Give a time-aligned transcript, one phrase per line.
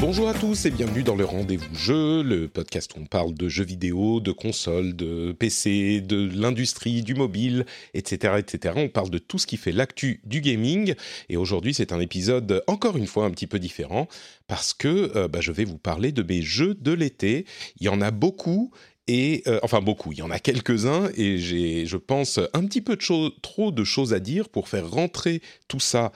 [0.00, 3.50] Bonjour à tous et bienvenue dans le Rendez-vous Jeu, le podcast où on parle de
[3.50, 8.74] jeux vidéo, de consoles, de PC, de l'industrie, du mobile, etc., etc.
[8.78, 10.94] On parle de tout ce qui fait l'actu du gaming.
[11.28, 14.08] Et aujourd'hui, c'est un épisode encore une fois un petit peu différent
[14.46, 17.44] parce que euh, bah, je vais vous parler de mes jeux de l'été.
[17.78, 18.70] Il y en a beaucoup
[19.06, 22.80] et euh, enfin beaucoup, il y en a quelques-uns et j'ai, je pense, un petit
[22.80, 26.10] peu de trop de choses à dire pour faire rentrer tout ça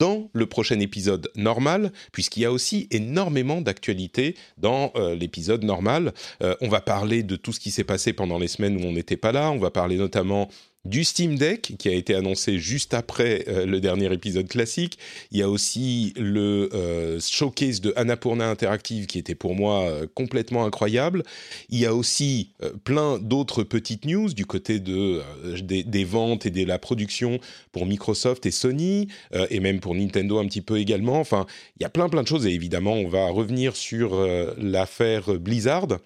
[0.00, 6.12] dans le prochain épisode normal, puisqu'il y a aussi énormément d'actualités dans euh, l'épisode normal.
[6.42, 8.92] Euh, on va parler de tout ce qui s'est passé pendant les semaines où on
[8.92, 9.50] n'était pas là.
[9.50, 10.48] On va parler notamment
[10.86, 14.98] du Steam Deck qui a été annoncé juste après euh, le dernier épisode classique.
[15.30, 20.06] Il y a aussi le euh, showcase de Annapurna Interactive qui était pour moi euh,
[20.14, 21.22] complètement incroyable.
[21.68, 22.52] Il y a aussi
[22.84, 25.22] plein d'autres petites news du côté de,
[25.62, 27.38] des, des, ventes et de la production
[27.72, 29.08] pour Microsoft et Sony
[29.50, 31.20] et même pour Nintendo un petit peu également.
[31.20, 31.46] Enfin,
[31.78, 34.26] il y a plein plein de choses et évidemment on va revenir sur
[34.58, 35.98] l'affaire Blizzard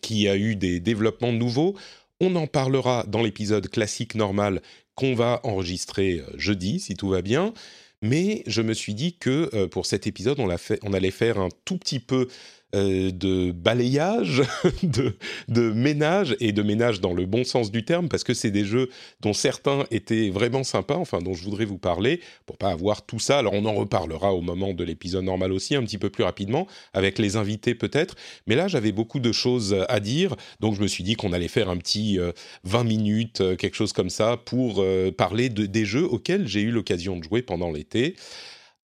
[0.00, 1.76] qui a eu des développements nouveaux.
[2.24, 4.62] On en parlera dans l'épisode classique normal
[4.94, 7.52] qu'on va enregistrer euh, jeudi, si tout va bien.
[8.00, 11.78] Mais je me suis dit que euh, pour cet épisode, on, allait faire un tout
[11.78, 12.28] petit peu
[12.74, 14.42] euh, de balayage,
[14.82, 15.14] de,
[15.48, 18.64] de, ménage, et de ménage dans le bon sens du terme, parce que c'est des
[18.64, 18.88] jeux
[19.20, 23.18] dont certains étaient vraiment sympas, enfin dont je voudrais vous parler, pour pas avoir tout
[23.18, 23.38] ça.
[23.38, 26.66] Alors on en reparlera au moment de l'épisode normal aussi, un petit peu plus rapidement,
[26.94, 28.14] avec les invités peut-être.
[28.46, 31.48] Mais là, j'avais beaucoup de choses à dire, donc je me suis dit qu'on allait
[31.48, 32.18] faire un petit
[32.64, 34.82] 20 euh, minutes, euh, quelque chose comme ça, pour
[35.18, 38.16] parler de, des jeux auxquels j'ai eu l'occasion de jouer pendant l'été.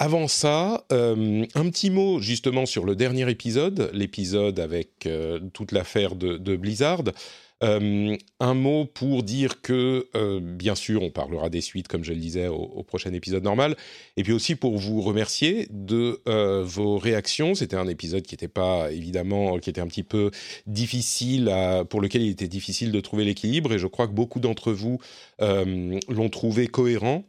[0.00, 5.72] Avant ça, euh, un petit mot justement sur le dernier épisode, l'épisode avec euh, toute
[5.72, 7.02] l'affaire de, Blizzard.
[7.64, 10.06] Euh, un mot pour dire que,
[10.40, 13.76] bien sûr, on parlera des suites, comme je le disais, au, prochain épisode normal.
[14.16, 16.20] Et puis aussi pour vous remercier de
[16.62, 17.56] vos réactions.
[17.56, 20.30] C'était un épisode qui n'était pas, évidemment, qui était un petit peu
[20.68, 21.52] difficile,
[21.90, 23.72] pour lequel il était difficile de trouver l'équilibre.
[23.72, 25.00] Et je crois que beaucoup d'entre vous
[25.40, 27.24] l'ont trouvé cohérent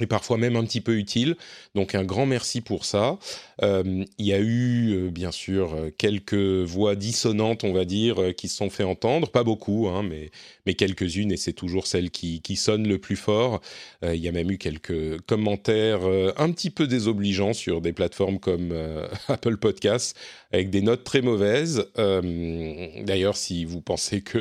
[0.00, 1.36] et parfois même un petit peu utile.
[1.74, 3.18] Donc un grand merci pour ça.
[3.62, 8.32] Euh, il y a eu euh, bien sûr quelques voix dissonantes, on va dire, euh,
[8.32, 10.30] qui se sont fait entendre, pas beaucoup, hein, mais,
[10.74, 13.60] quelques-unes, et c'est toujours celle qui, qui sonne le plus fort.
[14.04, 17.92] Euh, il y a même eu quelques commentaires euh, un petit peu désobligeants sur des
[17.92, 20.16] plateformes comme euh, Apple Podcasts,
[20.52, 21.86] avec des notes très mauvaises.
[21.96, 24.38] D'ailleurs, si vous pensez que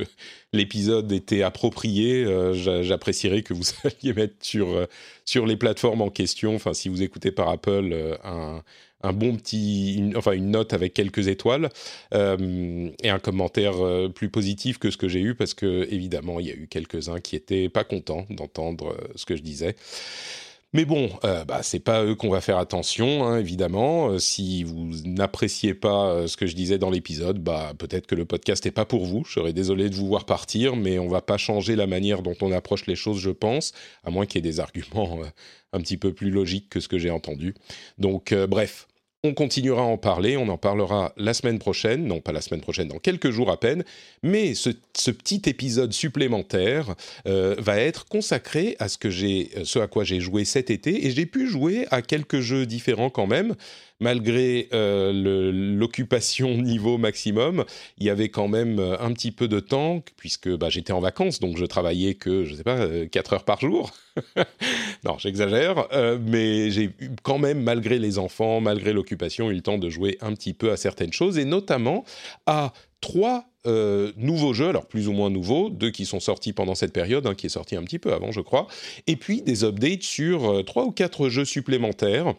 [0.53, 4.88] l'épisode était approprié, j'apprécierais que vous alliez mettre sur,
[5.25, 8.63] sur les plateformes en question, enfin si vous écoutez par Apple, un
[9.03, 11.69] un bon petit, une, enfin une note avec quelques étoiles
[12.13, 16.40] euh, et un commentaire euh, plus positif que ce que j'ai eu parce que évidemment
[16.40, 19.44] il y a eu quelques uns qui étaient pas contents d'entendre euh, ce que je
[19.44, 19.75] disais.
[20.73, 24.09] Mais bon, euh, bah, c'est pas eux qu'on va faire attention, hein, évidemment.
[24.09, 28.16] Euh, si vous n'appréciez pas euh, ce que je disais dans l'épisode, bah, peut-être que
[28.16, 29.23] le podcast n'est pas pour vous.
[29.25, 32.35] Je serais désolé de vous voir partir, mais on va pas changer la manière dont
[32.41, 33.72] on approche les choses, je pense,
[34.03, 35.19] à moins qu'il y ait des arguments
[35.73, 37.56] un petit peu plus logiques que ce que j'ai entendu.
[37.97, 38.88] Donc, bref.
[39.23, 42.61] On continuera à en parler, on en parlera la semaine prochaine, non pas la semaine
[42.61, 43.83] prochaine, dans quelques jours à peine,
[44.22, 44.69] mais ce,
[45.09, 46.94] petit épisode supplémentaire
[47.27, 51.07] euh, va être consacré à ce, que j'ai, ce à quoi j'ai joué cet été,
[51.07, 53.56] et j'ai pu jouer à quelques jeux différents quand même,
[54.00, 57.66] malgré euh, l'occupation niveau maximum,
[57.97, 61.00] il y avait quand même euh, un petit peu de temps, puisque bah, j'étais en
[61.00, 63.92] vacances, donc je travaillais que, je sais pas, euh, 4 heures par jour.
[65.04, 66.92] non, j'exagère, euh, mais j'ai
[67.24, 70.71] quand même, malgré les enfants, malgré l'occupation, eu le temps de jouer un petit peu
[70.71, 72.04] à certaines choses, et notamment
[72.45, 76.74] à trois euh, nouveaux jeux, alors plus ou moins nouveaux, deux qui sont sortis pendant
[76.74, 78.68] cette période, un qui est sorti un petit peu avant, je crois,
[79.07, 82.33] et puis des updates sur euh, trois ou quatre jeux supplémentaires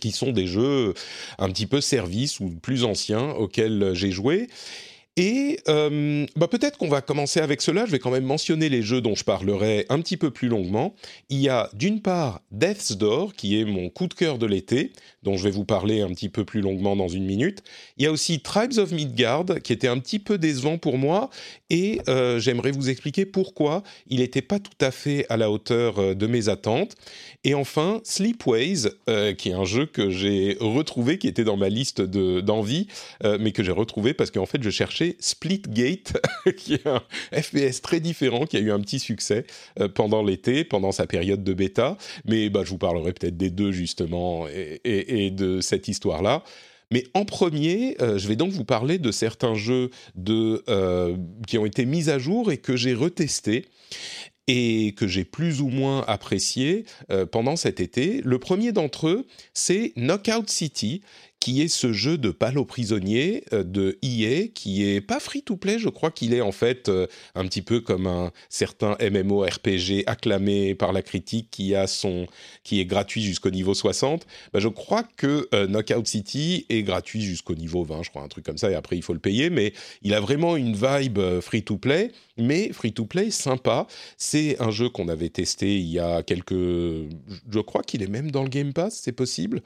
[0.00, 0.94] qui sont des jeux
[1.38, 4.48] un petit peu services ou plus anciens auxquels j'ai joué.
[5.16, 7.84] Et euh, bah peut-être qu'on va commencer avec cela.
[7.84, 10.94] Je vais quand même mentionner les jeux dont je parlerai un petit peu plus longuement.
[11.28, 14.92] Il y a d'une part Death's Door, qui est mon coup de cœur de l'été,
[15.22, 17.62] dont je vais vous parler un petit peu plus longuement dans une minute.
[17.98, 21.30] Il y a aussi Tribes of Midgard, qui était un petit peu décevant pour moi.
[21.68, 25.98] et euh, j'aimerais vous expliquer pourquoi il n'était pas tout à fait à la hauteur
[25.98, 26.96] euh, de mes attentes.
[27.44, 31.68] Et enfin, Sleepways, euh, qui est un jeu que j'ai retrouvé, qui était dans ma
[31.68, 32.86] liste d'envie,
[33.22, 36.20] mais que j'ai retrouvé parce qu'en fait je cherchais Splitgate,
[36.56, 37.02] qui est un
[37.32, 39.44] FPS très différent, qui a eu un petit succès
[39.94, 41.96] pendant l'été, pendant sa période de bêta.
[42.24, 46.42] Mais bah, je vous parlerai peut-être des deux justement et de cette histoire-là.
[46.92, 51.16] Mais en premier, euh, je vais donc vous parler de certains jeux de, euh,
[51.46, 53.66] qui ont été mis à jour et que j'ai retestés
[54.48, 58.20] et que j'ai plus ou moins apprécié euh, pendant cet été.
[58.24, 61.02] Le premier d'entre eux, c'est Knockout City,
[61.40, 65.78] qui est ce jeu de balle aux prisonniers euh, de EA, qui est pas free-to-play,
[65.78, 70.74] je crois qu'il est en fait euh, un petit peu comme un certain MMORPG acclamé
[70.74, 72.26] par la critique qui, a son,
[72.62, 74.26] qui est gratuit jusqu'au niveau 60.
[74.52, 78.28] Bah, je crois que euh, Knockout City est gratuit jusqu'au niveau 20, je crois, un
[78.28, 79.72] truc comme ça, et après il faut le payer, mais
[80.02, 83.86] il a vraiment une vibe free-to-play, mais free-to-play sympa.
[84.16, 86.52] C'est un jeu qu'on avait testé il y a quelques...
[86.52, 89.62] Je crois qu'il est même dans le Game Pass, c'est possible.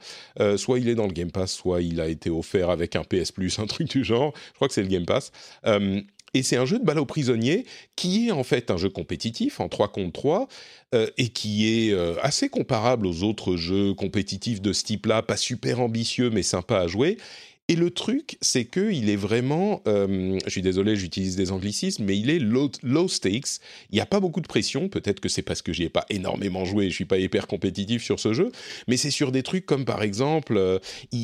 [0.57, 3.31] soit il est dans le Game Pass, soit il a été offert avec un PS
[3.31, 4.33] Plus, un truc du genre.
[4.49, 5.31] Je crois que c'est le Game Pass.
[5.65, 6.01] Euh,
[6.33, 9.61] et c'est un jeu de balle aux prisonniers qui est en fait un jeu compétitif
[9.61, 10.47] en 3 contre 3
[10.93, 15.37] euh, et qui est euh, assez comparable aux autres jeux compétitifs de ce type-là, pas
[15.37, 17.17] super ambitieux mais sympa à jouer.
[17.67, 22.15] Et le truc, c'est qu'il est vraiment, euh, je suis désolé, j'utilise des anglicismes, mais
[22.15, 23.59] il est low, stakes.
[23.89, 24.87] Il n'y a pas beaucoup de pression.
[24.87, 28.03] Peut-être que c'est parce que j'y ai pas énormément joué, je suis pas hyper compétitif
[28.03, 28.51] sur ce jeu.
[28.87, 30.77] Mais c'est sur des trucs comme par exemple, euh,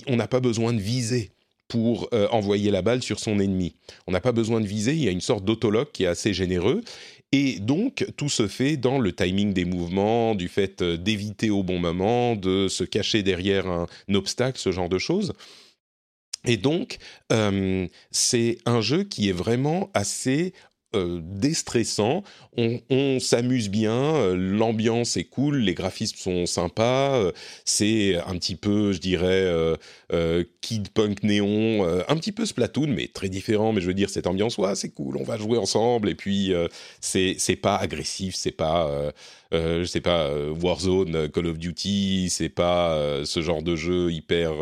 [0.08, 1.30] on n'a pas besoin de viser
[1.68, 3.76] pour euh, envoyer la balle sur son ennemi.
[4.08, 4.94] On n'a pas besoin de viser.
[4.94, 6.82] Il y a une sorte d'autologue qui est assez généreux.
[7.32, 11.80] Et donc, tout se fait dans le timing des mouvements, du fait d'éviter au bon
[11.80, 15.34] moment, de se cacher derrière un obstacle, ce genre de choses.
[16.46, 16.98] Et donc,
[17.32, 20.54] euh, c'est un jeu qui est vraiment assez
[20.96, 22.24] euh, déstressant.
[22.58, 27.32] On, s'amuse bien, euh, l'ambiance est cool, les graphismes sont sympas.
[27.66, 29.48] c'est un petit peu, je dirais,
[30.62, 33.74] kid punk néon, un petit peu Splatoon, mais très différent.
[33.74, 36.10] Mais je veux dire, cette ambiance, ouais, c'est cool, on va jouer ensemble.
[36.10, 36.54] Et puis,
[37.00, 39.12] c'est pas agressif, c'est pas
[39.54, 43.76] euh, je sais pas, euh, Warzone, euh, Call of Duty, c'est pas ce genre de
[43.76, 44.54] jeu hyper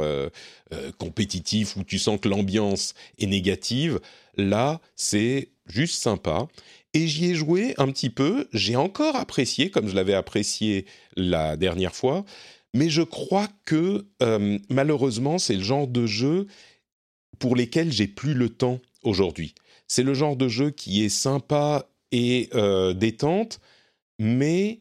[0.97, 3.99] compétitif où tu sens que l'ambiance est négative.
[4.37, 6.47] Là, c'est juste sympa.
[6.93, 8.47] Et j'y ai joué un petit peu.
[8.51, 10.85] J'ai encore apprécié, comme je l'avais apprécié
[11.15, 12.25] la dernière fois.
[12.73, 14.07] Mais je crois que
[14.69, 16.47] malheureusement, c'est le genre de jeu
[17.39, 19.55] pour lesquels j'ai plus le temps aujourd'hui.
[19.87, 22.49] C'est le genre de jeu qui est sympa et
[22.95, 23.59] détente,
[24.19, 24.79] mais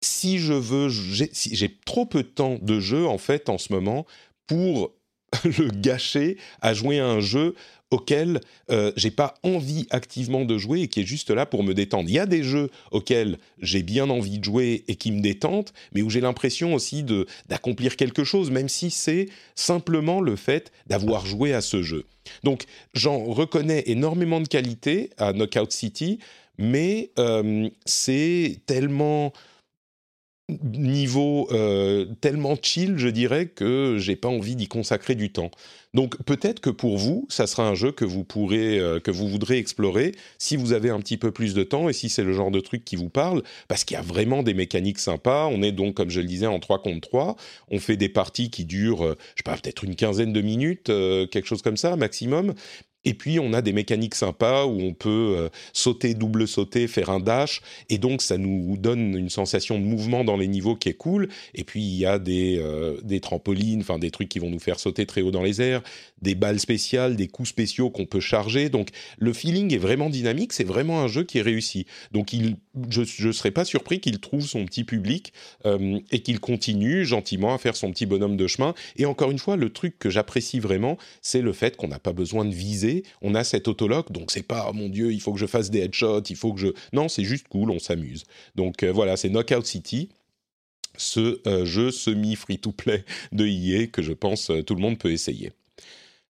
[0.00, 4.06] si je veux, j'ai trop peu de temps de jeu en fait en ce moment
[4.46, 4.92] pour
[5.44, 7.54] le gâcher à jouer à un jeu
[7.90, 8.40] auquel
[8.70, 12.08] euh, j'ai pas envie activement de jouer et qui est juste là pour me détendre.
[12.08, 15.70] Il y a des jeux auxquels j'ai bien envie de jouer et qui me détendent,
[15.92, 20.70] mais où j'ai l'impression aussi de d'accomplir quelque chose, même si c'est simplement le fait
[20.86, 22.04] d'avoir joué à ce jeu.
[22.44, 26.18] Donc j'en reconnais énormément de qualité à Knockout City,
[26.58, 29.32] mais euh, c'est tellement
[30.48, 35.50] niveau euh, tellement chill, je dirais, que j'ai pas envie d'y consacrer du temps.
[35.94, 39.26] Donc peut-être que pour vous, ça sera un jeu que vous pourrez, euh, que vous
[39.26, 42.32] voudrez explorer si vous avez un petit peu plus de temps et si c'est le
[42.32, 45.46] genre de truc qui vous parle, parce qu'il y a vraiment des mécaniques sympas.
[45.46, 47.36] On est donc, comme je le disais, en 3 contre 3.
[47.70, 50.86] On fait des parties qui durent, euh, je sais pas, peut-être une quinzaine de minutes,
[50.86, 52.54] quelque chose comme ça, maximum.
[53.04, 57.10] Et puis on a des mécaniques sympas où on peut euh, sauter, double sauter, faire
[57.10, 60.88] un dash, et donc ça nous donne une sensation de mouvement dans les niveaux qui
[60.88, 61.28] est cool.
[61.54, 64.58] Et puis il y a des, euh, des trampolines, enfin des trucs qui vont nous
[64.58, 65.82] faire sauter très haut dans les airs,
[66.22, 68.68] des balles spéciales, des coups spéciaux qu'on peut charger.
[68.68, 68.88] Donc
[69.18, 71.86] le feeling est vraiment dynamique, c'est vraiment un jeu qui est réussi.
[72.12, 72.34] Donc
[72.90, 75.32] je ne serais pas surpris qu'il trouve son petit public
[75.66, 78.74] euh, et qu'il continue gentiment à faire son petit bonhomme de chemin.
[78.96, 82.12] Et encore une fois, le truc que j'apprécie vraiment, c'est le fait qu'on n'a pas
[82.12, 82.87] besoin de viser.
[83.22, 85.70] On a cet autolock, donc c'est pas oh mon dieu, il faut que je fasse
[85.70, 86.68] des headshots, il faut que je.
[86.92, 88.24] Non, c'est juste cool, on s'amuse.
[88.54, 90.08] Donc euh, voilà, c'est Knockout City
[90.96, 95.52] ce euh, jeu semi free-to-play de EA que je pense tout le monde peut essayer.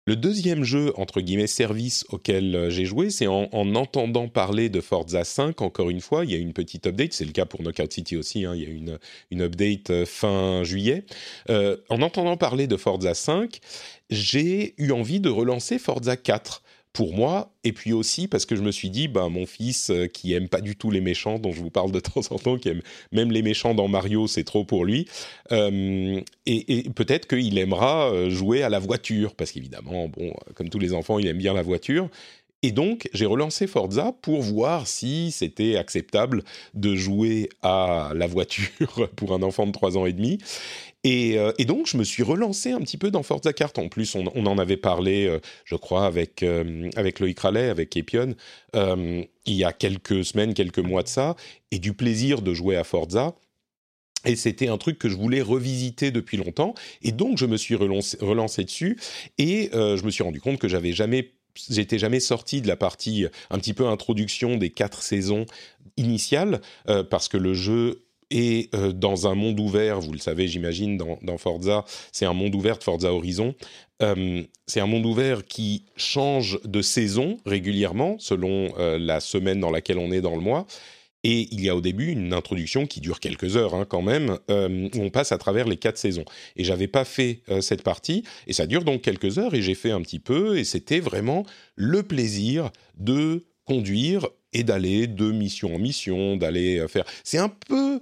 [0.09, 4.81] Le deuxième jeu, entre guillemets, service auquel euh, j'ai joué, c'est en, entendant parler de
[4.81, 7.61] Forza 5, encore une fois, il y a une petite update, c'est le cas pour
[7.61, 8.99] Knockout City aussi, hein, il y a une,
[9.31, 11.05] une update euh, fin juillet.
[11.51, 13.61] Euh, en entendant parler de Forza 5,
[14.09, 16.63] j'ai eu envie de relancer Forza 4
[16.99, 20.09] pour moi, et puis aussi parce que je me suis dit, ben, mon fils euh,
[20.09, 22.59] qui aime pas du tout les méchants, dont je vous parle de temps en temps,
[22.59, 25.07] qui aime même les méchants dans Mario, c'est trop pour lui,
[25.53, 30.81] euh, et, peut-être qu'il aimera euh, jouer à la voiture, parce qu'évidemment, bon, comme tous
[30.81, 32.09] les enfants, il aime bien la voiture,
[32.65, 36.43] Et donc, j'ai relancé Forza pour voir si c'était acceptable
[36.75, 40.39] de jouer à la voiture pour un enfant de 3 ans et demi.
[41.09, 43.77] Euh, et, donc, je me suis relancé un petit peu dans Forza Kart.
[43.79, 47.97] En plus, on, en avait parlé, euh, je crois, avec, euh, avec Loïc Rallet, avec
[47.97, 48.35] Epion,
[48.75, 51.37] il y a quelques semaines, quelques mois de ça,
[51.71, 53.35] et du plaisir de jouer à Forza.
[54.25, 56.75] Et c'était un truc que je voulais revisiter depuis longtemps.
[57.03, 58.99] Et donc, je me suis relancé, dessus.
[59.39, 61.33] Et je me suis rendu compte que j'avais jamais
[61.71, 65.45] j'étais jamais sorti de la partie un petit peu introduction des quatre saisons
[65.97, 66.61] initiales
[67.11, 71.39] parce que le jeu et euh, dans un monde ouvert, vous le savez, j'imagine, dans,
[71.39, 73.55] Forza, c'est un monde ouvert Forza Horizon.
[74.03, 79.71] Euh, c'est un monde ouvert qui change de saison régulièrement selon euh, la semaine dans
[79.71, 80.67] laquelle on est dans le mois.
[81.25, 84.39] Et il y a au début une introduction qui dure quelques heures hein, quand même,
[84.49, 86.25] où on passe à travers les quatre saisons.
[86.55, 89.91] Et j'avais pas fait cette partie, et ça dure donc quelques heures, et j'ai fait
[89.91, 91.45] un petit peu, et c'était vraiment
[91.75, 97.05] le plaisir de conduire et d'aller de mission en mission, d'aller faire.
[97.25, 98.01] C'est un peu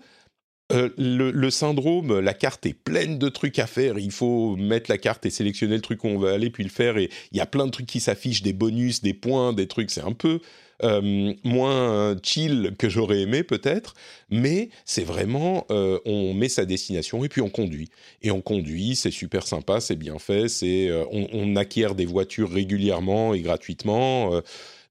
[0.72, 3.98] euh, le, syndrome, la carte est pleine de trucs à faire.
[3.98, 6.70] Il faut mettre la carte et sélectionner le truc où on veut aller, puis le
[6.70, 6.96] faire.
[6.96, 9.92] Et il y a plein de trucs qui s'affichent, des bonus, des points, des trucs.
[9.92, 10.40] C'est un peu
[10.82, 13.94] euh, moins chill que j'aurais aimé peut-être,
[14.28, 17.88] mais c'est vraiment, euh, on met sa destination et puis on conduit.
[18.22, 20.48] Et on conduit, c'est super sympa, c'est bien fait.
[20.48, 24.42] C'est, on, acquiert des voitures régulièrement et gratuitement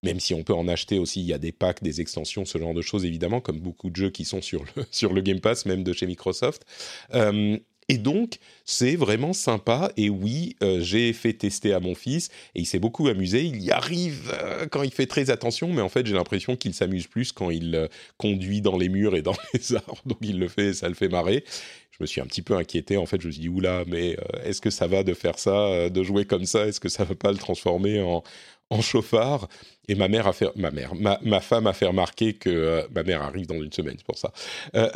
[0.03, 2.57] même si on peut en acheter aussi, il y a des packs, des extensions, ce
[2.57, 5.39] genre de choses évidemment, comme beaucoup de jeux qui sont sur le, sur le Game
[5.39, 6.65] Pass, même de chez Microsoft.
[7.13, 9.91] Euh, et donc, c'est vraiment sympa.
[9.95, 13.43] Et oui, euh, j'ai fait tester à mon fils et il s'est beaucoup amusé.
[13.43, 16.73] Il y arrive euh, quand il fait très attention, mais en fait, j'ai l'impression qu'il
[16.73, 17.87] s'amuse plus quand il
[18.17, 20.01] conduit dans les murs et dans les arbres.
[20.05, 21.43] Donc, il le fait, ça le fait marrer.
[21.91, 22.97] Je me suis un petit peu inquiété.
[22.97, 25.89] En fait, je me suis dit, oula, mais est-ce que ça va de faire ça,
[25.89, 26.67] de jouer comme ça?
[26.67, 28.21] Est-ce que ça va pas le transformer en,
[28.69, 29.47] en chauffard.
[29.87, 33.03] Et ma mère a fait, ma mère, ma, femme a fait remarquer que euh, ma
[33.03, 34.33] mère arrive dans une semaine, c'est pour ça.
[34.75, 34.89] Euh,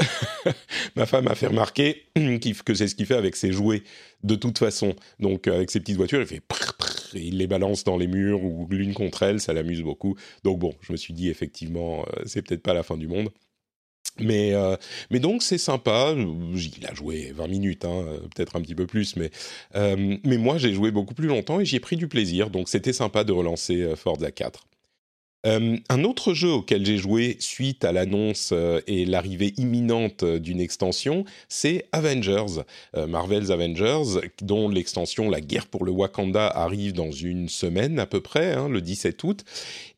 [0.96, 2.08] ma femme a fait remarquer
[2.66, 3.84] que c'est ce qu'il fait avec ses jouets
[4.24, 4.96] de toute façon.
[5.20, 6.42] Donc euh, avec ses petites voitures, il fait
[7.16, 10.16] et il les balance dans les murs ou l'une contre elle, ça l'amuse beaucoup.
[10.44, 13.30] Donc bon, je me suis dit effectivement, c'est peut-être pas la fin du monde.
[14.20, 14.76] Mais, euh,
[15.12, 16.14] mais donc c'est sympa.
[16.16, 19.32] Il a joué 20 minutes, hein, peut-être un petit peu plus, mais,
[19.76, 22.50] euh, mais moi j'ai joué beaucoup plus longtemps et j'y ai pris du plaisir.
[22.50, 24.66] Donc c'était sympa de relancer euh, Forza 4.
[25.46, 30.60] Euh, un autre jeu auquel j'ai joué suite à l'annonce euh, et l'arrivée imminente d'une
[30.60, 32.64] extension, c'est Avengers,
[32.98, 38.06] euh, Marvel's Avengers, dont l'extension La guerre pour le Wakanda arrive dans une semaine à
[38.06, 39.46] peu près, hein, le 17 août.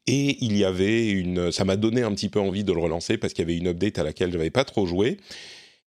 [0.06, 3.18] Et il y avait une, ça m'a donné un petit peu envie de le relancer
[3.18, 5.18] parce qu'il y avait une update à laquelle je n'avais pas trop joué.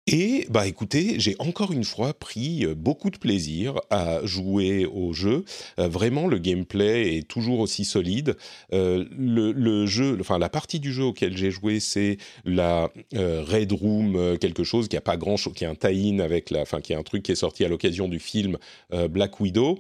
[0.06, 5.14] Et bah écoutez, j'ai encore une fois pris euh, beaucoup de plaisir à jouer au
[5.14, 5.46] jeu.
[5.80, 8.36] Euh, vraiment, le gameplay est toujours aussi solide.
[8.74, 14.38] Euh, le, jeu, enfin la partie du jeu auquel j'ai joué, c'est la Red Room,
[14.40, 16.92] quelque chose qui a pas grand chose, qui est un tie-in avec la, enfin qui
[16.92, 18.58] est un truc qui est sorti à l'occasion du film
[19.10, 19.80] Black Widow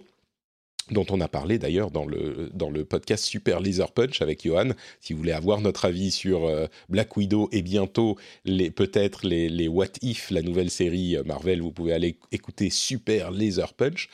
[0.91, 4.69] dont on a parlé d'ailleurs dans le, dans le podcast Super Laser Punch avec Johan.
[4.99, 9.67] Si vous voulez avoir notre avis sur euh, Black Widow et bientôt les, peut-être les,
[9.67, 14.09] What If, la nouvelle série euh, Marvel, vous pouvez aller écouter Super Laser Punch.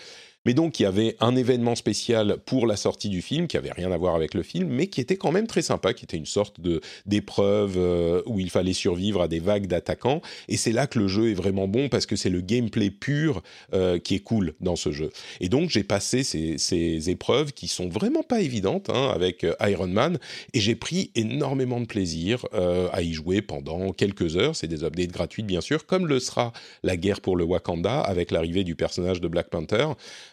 [0.46, 3.72] Mais donc, il y avait un événement spécial pour la sortie du film, qui avait
[3.72, 6.18] rien à voir avec le film, mais qui était quand même très sympa, qui était
[6.18, 10.22] une sorte de d'épreuve euh, où il fallait survivre à des vagues d'attaquants.
[10.48, 13.42] Et c'est là que le jeu est vraiment bon, parce que c'est le gameplay pur
[13.74, 15.10] euh, qui est cool dans ce jeu.
[15.42, 19.56] Et donc, j'ai passé ces, ces, épreuves qui sont vraiment pas évidentes hein, avec euh,
[19.62, 20.20] Iron Man,
[20.54, 22.46] et j'ai pris énormément de plaisir
[22.94, 24.56] à y jouer pendant quelques heures.
[24.56, 26.54] C'est des updates gratuites, bien sûr, comme le sera
[26.84, 29.88] la guerre pour le Wakanda avec l'arrivée du personnage de Black Panther.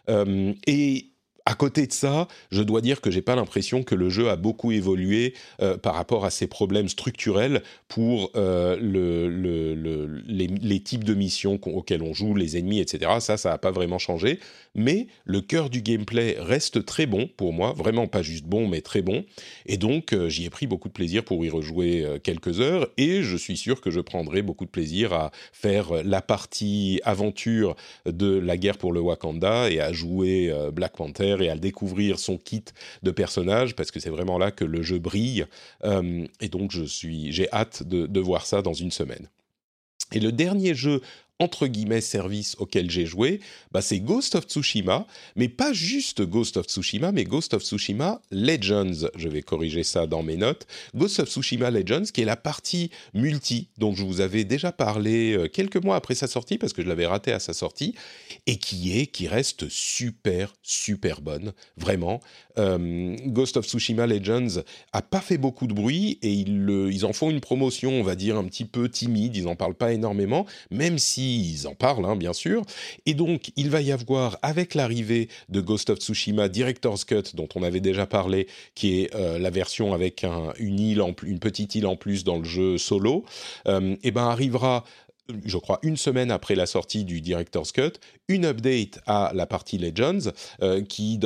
[0.08, 1.15] Euh, et
[1.46, 4.36] à côté de ça, je dois dire que j'ai pas l'impression que le jeu a
[4.36, 11.04] beaucoup évolué euh, par rapport à ses problèmes structurels pour euh, le, le, les, types
[11.04, 13.12] de missions auxquelles on joue, les ennemis, etc.
[13.20, 14.40] Ça, ça n'a pas vraiment changé.
[14.74, 18.80] Mais le cœur du gameplay reste très bon pour moi, vraiment pas juste bon, mais
[18.80, 19.24] très bon.
[19.66, 22.88] Et donc, euh, j'y ai pris beaucoup de plaisir pour y rejouer quelques heures.
[22.98, 27.76] Et je suis sûr que je prendrai beaucoup de plaisir à faire la partie aventure
[28.04, 32.38] de la guerre pour le Wakanda et à jouer Black Panther et à découvrir son
[32.38, 32.64] kit
[33.02, 35.46] de personnages parce que c'est vraiment là que le jeu brille.
[35.84, 39.28] Euh, et donc je suis, j'ai hâte de, voir ça dans une semaine.
[40.12, 41.00] Et le dernier jeu
[41.38, 43.40] entre guillemets service auquel j'ai joué,
[43.72, 48.20] bah, c'est Ghost of Tsushima, mais pas juste Ghost of Tsushima, mais Ghost of Tsushima
[48.30, 49.08] Legends.
[49.16, 50.66] Je vais corriger ça dans mes notes.
[50.94, 55.36] Ghost of Tsushima Legends, qui est la partie multi dont je vous avais déjà parlé
[55.36, 57.94] euh, quelques mois après sa sortie, parce que je l'avais raté à sa sortie,
[58.46, 62.20] et qui est, qui reste super, super bonne, vraiment.
[62.58, 67.30] Euh, Ghost of Tsushima Legends a pas fait beaucoup de bruit et ils, en font
[67.30, 69.36] une promotion, on va dire, un petit peu timide.
[69.36, 72.62] Ils n'en parlent pas énormément, même s'ils en parlent, hein, bien sûr.
[73.04, 77.48] Et donc, il va y avoir, avec l'arrivée de Ghost of Tsushima Director's Cut, dont
[77.54, 81.74] on avait déjà parlé, qui est euh, la version avec un, une île, une petite
[81.74, 83.24] île en plus dans le jeu solo,
[83.66, 84.84] euh, et eh ben arrivera
[85.44, 87.92] je crois, une semaine après la sortie du Director's Cut,
[88.28, 90.30] une update à la partie Legends
[90.62, 91.20] euh, qui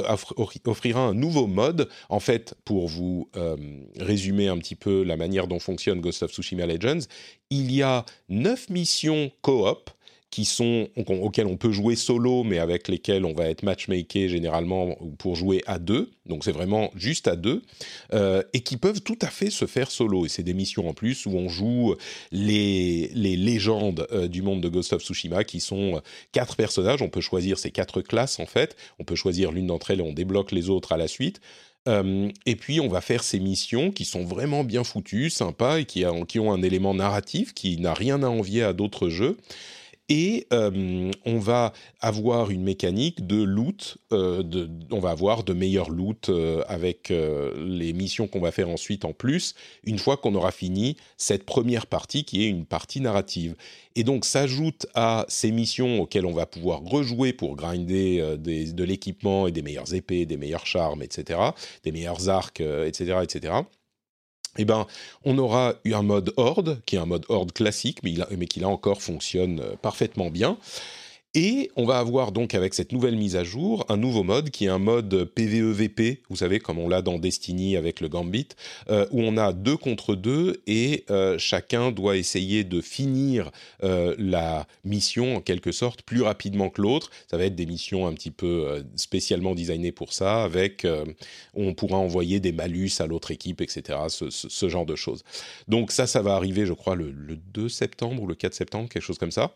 [0.64, 1.88] offrira un nouveau mode.
[2.08, 3.56] En fait, pour vous euh,
[3.98, 7.06] résumer un petit peu la manière dont fonctionne Ghost of Tsushima Legends,
[7.50, 9.90] il y a neuf missions coop
[10.30, 14.96] qui sont auxquels on peut jouer solo, mais avec lesquels on va être matchmaké généralement
[15.18, 16.12] pour jouer à deux.
[16.26, 17.62] Donc c'est vraiment juste à deux
[18.12, 20.26] euh, et qui peuvent tout à fait se faire solo.
[20.26, 21.96] Et c'est des missions en plus où on joue
[22.30, 27.02] les les légendes euh, du monde de Ghost of Tsushima, qui sont euh, quatre personnages.
[27.02, 28.76] On peut choisir ces quatre classes en fait.
[29.00, 31.40] On peut choisir l'une d'entre elles et on débloque les autres à la suite.
[32.46, 36.04] et puis on va faire ces missions qui sont vraiment bien foutues, sympas et qui,
[36.28, 39.38] qui ont un élément narratif qui n'a rien à envier à d'autres jeux
[40.10, 44.42] et euh, on va avoir une mécanique de loot, euh,
[44.90, 49.12] on va avoir de meilleurs loot euh, avec les missions qu'on va faire ensuite en
[49.12, 53.54] plus, une fois qu'on aura fini cette première partie qui est une partie narrative.
[53.94, 59.46] Et donc s'ajoute à ces missions auxquelles on va pouvoir rejouer pour grinder de l'équipement
[59.46, 61.38] et des meilleures épées, des meilleurs charmes, etc.,
[61.84, 63.52] des meilleurs arcs, etc., etc.,
[64.58, 64.86] eh ben,
[65.24, 68.60] on aura eu un mode horde, qui est un mode horde classique, mais, mais qui
[68.60, 70.56] là encore fonctionne euh, parfaitement bien.
[71.34, 74.64] Et on va avoir donc avec cette nouvelle mise à jour un nouveau mode qui
[74.64, 78.48] est un mode PVEVP, vous savez comme on l'a dans Destiny avec le Gambit,
[78.88, 83.52] euh, où on a deux contre deux et euh, chacun doit essayer de finir
[83.84, 87.12] euh, la mission en quelque sorte plus rapidement que l'autre.
[87.30, 90.84] Ça va être des missions un petit peu spécialement designées pour ça, avec
[91.54, 93.98] on pourra envoyer des malus à l'autre équipe, etc.
[94.08, 95.22] Ce, genre de choses.
[95.68, 99.02] Donc ça, ça va arriver, je crois, le 2 septembre ou le 4 septembre, quelque
[99.02, 99.54] chose comme ça.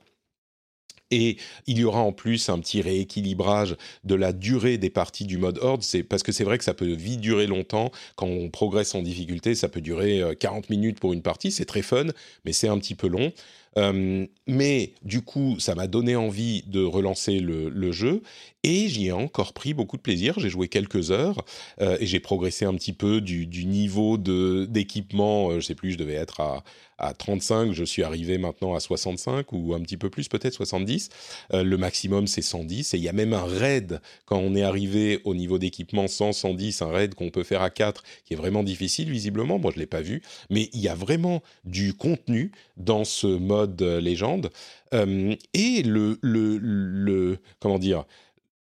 [1.11, 1.37] Et
[1.67, 5.59] il y aura en plus un petit rééquilibrage de la durée des parties du mode
[5.61, 5.83] Horde.
[6.09, 9.55] Parce que c'est vrai que ça peut vite durer longtemps quand on progresse en difficulté.
[9.55, 11.51] Ça peut durer 40 euh, minutes pour une partie.
[11.51, 12.07] C'est très fun,
[12.45, 13.33] mais c'est un petit peu long.
[13.79, 18.23] Euh, mais du coup, ça m'a donné envie de relancer le, jeu
[18.63, 20.39] et j'y ai encore pris beaucoup de plaisir.
[20.39, 21.45] J'ai joué quelques heures
[21.81, 25.53] euh, et j'ai progressé un petit peu du, du niveau d'équipement.
[25.53, 26.65] je sais plus, je devais être à
[26.99, 31.11] à 35, je suis arrivé maintenant à 65 ou un petit peu plus, peut-être 70.
[31.53, 32.95] Euh, le maximum, c'est 110.
[32.95, 36.33] Et il y a même un raid quand on est arrivé au niveau d'équipement 100,
[36.33, 39.59] 110, un raid qu'on peut faire à 4 qui est vraiment difficile, visiblement.
[39.59, 40.23] Moi, je ne l'ai pas vu.
[40.51, 44.51] Mais il y a vraiment du contenu dans ce mode euh, légende.
[44.93, 48.05] Et le, le, le, comment dire,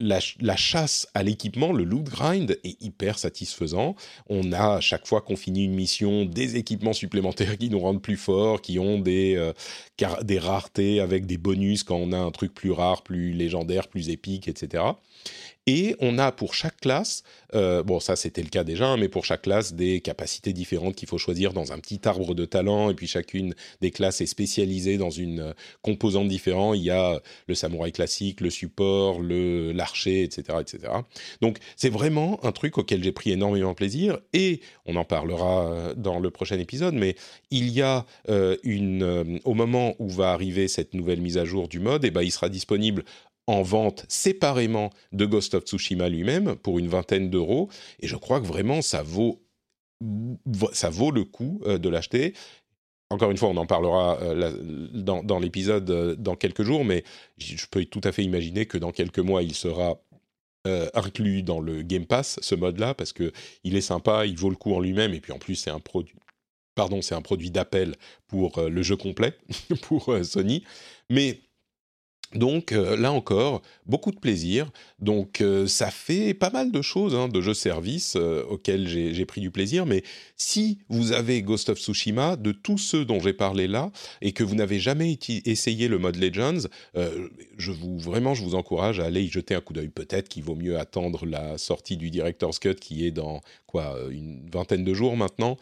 [0.00, 3.94] la, chasse à l'équipement, le loot grind, est hyper satisfaisant.
[4.28, 8.02] On a, à chaque fois qu'on finit une mission, des équipements supplémentaires qui nous rendent
[8.02, 9.52] plus forts, qui ont des, euh,
[10.22, 14.08] des raretés avec des bonus quand on a un truc plus rare, plus légendaire, plus
[14.08, 14.84] épique, etc.
[15.66, 17.22] Et on a pour chaque classe,
[17.54, 20.96] euh, bon ça c'était le cas déjà, hein, mais pour chaque classe des capacités différentes
[20.96, 24.26] qu'il faut choisir dans un petit arbre de talent, et puis chacune des classes est
[24.26, 26.76] spécialisée dans une euh, composante différente.
[26.78, 30.92] Il y a le samouraï classique, le support, le l'archer, etc., etc.
[31.42, 35.94] Donc c'est vraiment un truc auquel j'ai pris énormément plaisir, et on en parlera euh,
[35.94, 37.16] dans le prochain épisode, mais
[37.50, 38.06] il y a
[38.62, 42.10] une, au moment où va arriver cette nouvelle mise à jour du mode, et eh
[42.10, 43.04] ben il sera disponible
[43.50, 47.68] en vente séparément de Ghost of Tsushima lui-même pour une vingtaine d'euros.
[47.98, 49.42] Et je crois que vraiment ça vaut,
[50.72, 52.34] ça vaut le coup euh, de l'acheter.
[53.10, 54.52] Encore une fois, on en parlera euh,
[54.92, 57.02] dans, l'épisode euh, dans quelques jours, mais
[57.38, 60.00] je peux tout à fait imaginer que dans quelques mois, il sera
[60.92, 63.32] inclus dans le Game Pass, ce mode-là, parce que
[63.64, 65.80] il est sympa, il vaut le coup en lui-même, et puis en plus, c'est un
[65.80, 66.16] produit.
[66.74, 67.94] Pardon, c'est un produit d'appel
[68.26, 69.32] pour le jeu complet,
[69.80, 70.62] pour Sony.
[71.08, 71.40] Mais
[72.34, 74.70] donc euh, là encore, beaucoup de plaisir.
[75.00, 79.24] Donc euh, ça fait pas mal de choses, hein, de jeux services euh, auxquels j'ai
[79.26, 79.84] pris du plaisir.
[79.84, 80.04] Mais
[80.36, 83.90] si vous avez Ghost of Tsushima, de tous ceux dont j'ai parlé là,
[84.22, 89.00] et que vous n'avez jamais essayé le mode Legends, je vous vraiment je vous encourage
[89.00, 89.88] à aller y jeter un coup d'œil.
[89.88, 94.48] Peut-être qu'il vaut mieux attendre la sortie du Director's Cut qui est dans quoi une
[94.50, 95.56] vingtaine de jours maintenant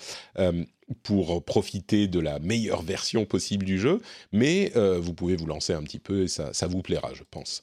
[1.03, 4.01] pour profiter de la meilleure version possible du jeu,
[4.33, 7.63] mais euh, vous pouvez vous lancer un petit peu et ça, vous plaira, je pense.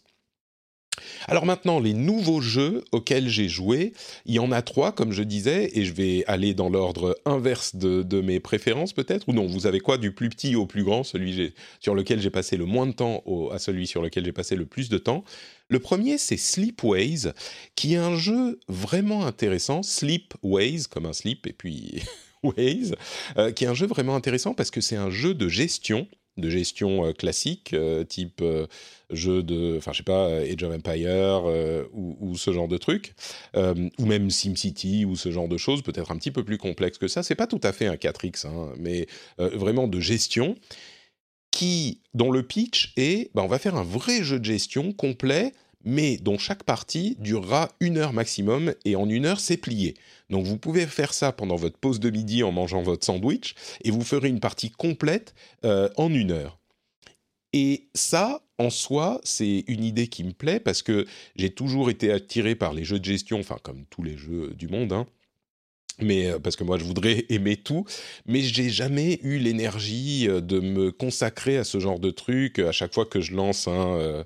[1.28, 3.92] Alors maintenant, les nouveaux jeux auxquels j'ai joué,
[4.26, 7.76] il y en a trois, comme je disais, et je vais aller dans l'ordre inverse
[7.76, 11.04] de, mes préférences peut-être, ou non, vous avez quoi du plus petit au plus grand,
[11.04, 14.56] celui sur lequel j'ai passé le moins de temps à celui sur lequel j'ai passé
[14.56, 15.26] le plus de temps?
[15.68, 17.34] Le premier, c'est Sleepways,
[17.76, 22.04] qui est un jeu vraiment intéressant, Sleepways, comme un sleep, et puis
[23.38, 26.50] Euh, qui est un jeu vraiment intéressant parce que c'est un jeu de gestion de
[26.50, 28.44] gestion euh, classique, euh, type
[29.10, 31.44] jeu de, enfin je sais pas, Age of Empire
[31.94, 33.14] ou, ce genre de truc,
[33.56, 37.08] ou même SimCity ou ce genre de choses, peut-être un petit peu plus complexe que
[37.08, 37.24] ça.
[37.24, 40.56] C'est pas tout à fait un 4X, hein, mais vraiment de gestion,
[41.52, 45.54] qui, dont le pitch est, bah, on va faire un vrai jeu de gestion complet
[45.86, 49.94] mais dont chaque partie durera une heure maximum, et en une heure, c'est plié.
[50.30, 53.92] Donc vous pouvez faire ça pendant votre pause de midi en mangeant votre sandwich, et
[53.92, 56.60] vous ferez une partie complète euh, en une heure.
[57.54, 62.12] Et ça, en soi, c'est une idée qui me plaît, parce que j'ai toujours été
[62.12, 65.06] attiré par les jeux de gestion, enfin comme tous les jeux du monde, hein,
[66.00, 67.86] mais euh, parce que moi je voudrais aimer tout,
[68.26, 72.72] mais j'ai jamais eu l'énergie euh, de me consacrer à ce genre de truc à
[72.72, 74.24] chaque fois que je lance un euh,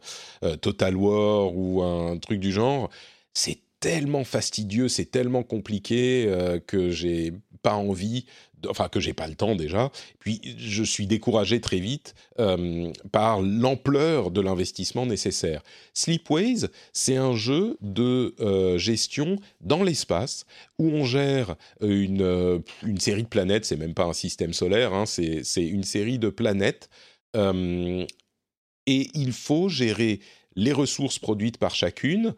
[0.62, 2.90] Total War ou un truc du genre.
[3.34, 6.30] C'est tellement fastidieux, c'est tellement compliqué
[6.68, 8.26] que j'ai pas envie
[8.68, 9.92] enfin que j'ai pas le temps déjà.
[10.20, 15.62] Puis je suis découragé très vite euh, par l'ampleur de l'investissement nécessaire.
[15.94, 20.46] Sleepways, c'est un jeu de euh, gestion dans l'espace
[20.78, 23.66] où on gère une, euh, une série de planètes.
[23.66, 26.90] C'est même pas un système solaire, hein, c'est une série de planètes.
[27.36, 28.08] et
[29.14, 30.20] il faut gérer
[30.60, 32.36] les ressources produites par chacune,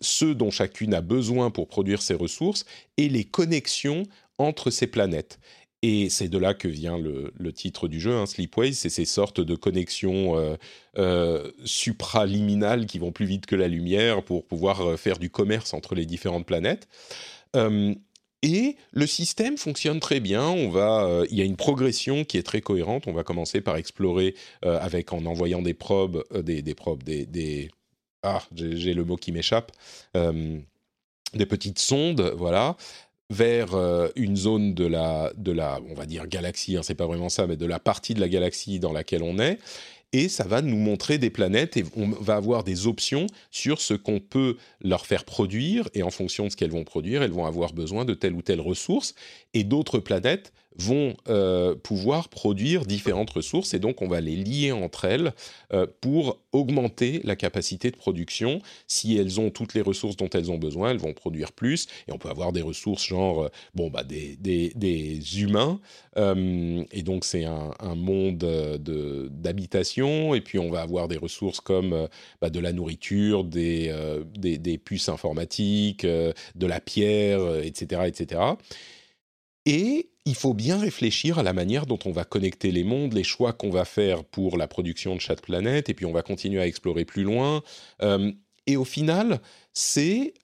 [0.00, 2.64] ceux dont chacune a besoin pour produire ces ressources,
[2.96, 4.02] et les connexions
[4.38, 5.38] entre ces planètes.
[5.82, 9.40] Et c'est de là que vient le, titre du jeu, hein, Sleepways, c'est ces sortes
[9.40, 10.56] de connexions euh,
[10.98, 15.72] euh, supraliminales qui vont plus vite que la lumière pour pouvoir euh, faire du commerce
[15.72, 16.86] entre les différentes planètes.
[18.42, 20.48] Et le système fonctionne très bien.
[20.48, 23.06] On va, il y a une progression qui est très cohérente.
[23.06, 27.70] On va commencer par explorer avec en envoyant des probes, des, des, probes, des,
[28.22, 29.72] ah, j'ai le mot qui m'échappe,
[30.14, 32.76] des petites sondes, voilà
[33.30, 37.06] vers euh, une zone de la, de la, on va dire galaxie, hein, c'est pas
[37.06, 39.58] vraiment ça, mais de la partie de la galaxie dans laquelle on est,
[40.12, 43.94] et ça va nous montrer des planètes et on va avoir des options sur ce
[43.94, 47.46] qu'on peut leur faire produire et en fonction de ce qu'elles vont produire, elles vont
[47.46, 49.14] avoir besoin de telle ou telle ressource.
[49.54, 54.72] Et d'autres planètes vont euh, pouvoir produire différentes ressources et donc on va les lier
[54.72, 55.32] entre elles
[55.72, 58.60] euh, pour augmenter la capacité de production.
[58.86, 62.12] Si elles ont toutes les ressources dont elles ont besoin, elles vont produire plus et
[62.12, 65.80] on peut avoir des ressources genre euh, bon bah des, des, des humains
[66.16, 68.38] et donc c'est un, un, monde
[69.30, 72.08] d'habitation et puis on va avoir des ressources comme
[72.40, 73.94] bah, de la nourriture, des,
[74.36, 78.40] des, des puces informatiques, de la pierre, etc., etc.
[79.66, 83.24] Et il faut bien réfléchir à la manière dont on va connecter les mondes, les
[83.24, 86.60] choix qu'on va faire pour la production de chaque planète, et puis on va continuer
[86.60, 87.62] à explorer plus loin.
[88.02, 88.32] Euh,
[88.66, 89.40] et au final,
[89.72, 90.34] c'est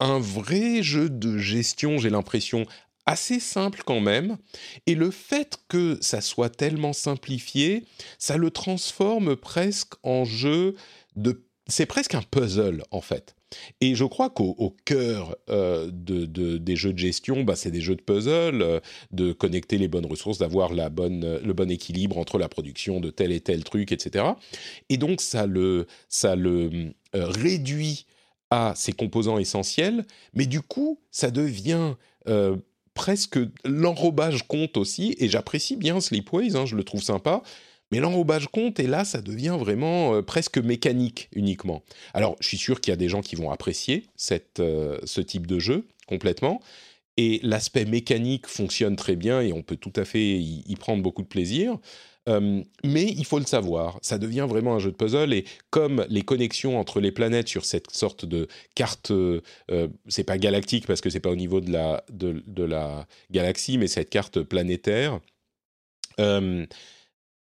[0.00, 2.66] un vrai jeu de gestion, j'ai l'impression,
[3.06, 4.38] assez simple quand même.
[4.86, 7.84] Et le fait que ça soit tellement simplifié,
[8.18, 10.74] ça le transforme presque en jeu
[11.16, 11.44] de...
[11.66, 13.34] C'est presque un puzzle en fait.
[13.80, 16.26] Et je crois qu'au cœur euh, de,
[16.58, 20.06] des jeux de gestion, bah, c'est des jeux de puzzle, euh, de connecter les bonnes
[20.06, 23.92] ressources, d'avoir la bonne, le bon équilibre entre la production de tel et tel truc,
[23.92, 24.24] etc.
[24.88, 28.06] Et donc ça le, ça le euh, réduit
[28.50, 31.94] à ses composants essentiels, mais du coup, ça devient
[32.94, 37.42] presque l'enrobage compte aussi, et j'apprécie bien Sleepways, hein, je le trouve sympa,
[37.94, 41.84] mais l'enrobage compte, et là, ça devient vraiment euh, presque mécanique uniquement.
[42.12, 44.08] Alors, je suis sûr qu'il y a des gens qui vont apprécier
[44.58, 46.60] euh, ce type de jeu complètement.
[47.16, 51.22] Et l'aspect mécanique fonctionne très bien et on peut tout à fait y, prendre beaucoup
[51.22, 51.78] de plaisir.
[52.28, 56.04] Euh, mais il faut le savoir, ça devient vraiment un jeu de puzzle et comme
[56.08, 59.12] les connexions entre les planètes sur cette sorte de carte,
[60.08, 63.78] c'est pas galactique parce que c'est pas au niveau de la, de, de la galaxie,
[63.78, 65.20] mais cette carte planétaire,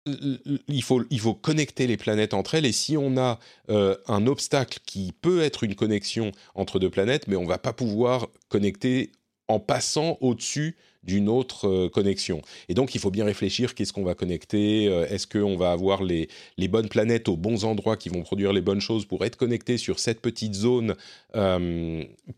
[0.05, 3.39] il faut, il faut connecter les planètes entre elles et si on a
[3.69, 7.73] euh, un obstacle qui peut être une connexion entre deux planètes, mais on va pas
[7.73, 9.11] pouvoir connecter
[9.47, 12.41] en passant au-dessus d'une autre euh, connexion.
[12.67, 14.87] Et donc, il faut bien réfléchir qu'est-ce qu'on va connecter.
[14.87, 18.53] Euh, est-ce qu'on va avoir les, les, bonnes planètes aux bons endroits qui vont produire
[18.53, 20.95] les bonnes choses pour être connectés sur cette petite zone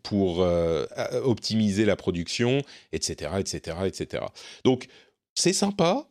[0.02, 0.46] pour
[1.24, 4.24] optimiser la production, etc., etc., etc.
[4.64, 4.86] Donc,
[5.34, 6.06] c'est sympa.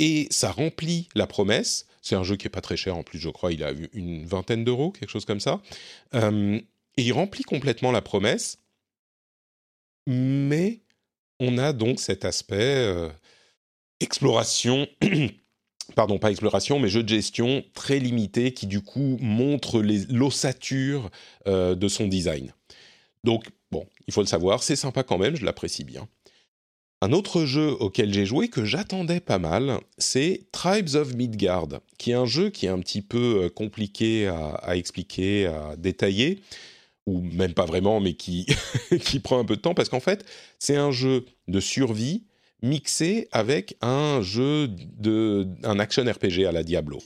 [0.00, 1.86] Et ça remplit la promesse.
[2.02, 3.52] C'est un jeu qui est pas très cher en plus, je crois.
[3.52, 5.60] Il a une vingtaine d'euros, quelque chose comme ça.
[6.12, 6.62] et
[6.96, 8.58] il remplit complètement la promesse
[10.06, 10.80] mais
[11.38, 13.08] on a donc cet aspect euh,
[14.00, 14.88] exploration,
[15.94, 21.10] pardon, pas exploration, mais jeu de gestion très limité qui du coup montre l'ossature
[21.46, 22.52] euh, de son design.
[23.24, 26.08] Donc, bon, il faut le savoir, c'est sympa quand même, je l'apprécie bien.
[27.02, 32.10] Un autre jeu auquel j'ai joué que j'attendais pas mal, c'est Tribes of Midgard, qui
[32.10, 36.42] est un jeu qui est un petit peu euh, compliqué à expliquer, à détailler,
[37.06, 38.46] ou même pas vraiment, mais qui,
[39.00, 40.26] qui prend un peu de temps, parce qu'en fait,
[40.58, 42.24] c'est un jeu de survie
[42.62, 46.98] mixé avec un jeu de un action RPG à la Diablo.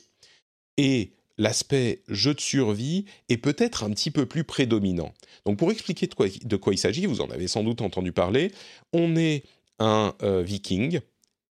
[0.76, 5.12] Et l'aspect jeu de survie est peut-être un petit peu plus prédominant.
[5.44, 8.12] Donc pour expliquer de quoi, de quoi il s'agit, vous en avez sans doute entendu
[8.12, 8.52] parler,
[8.92, 9.44] on est
[9.78, 11.00] un euh, viking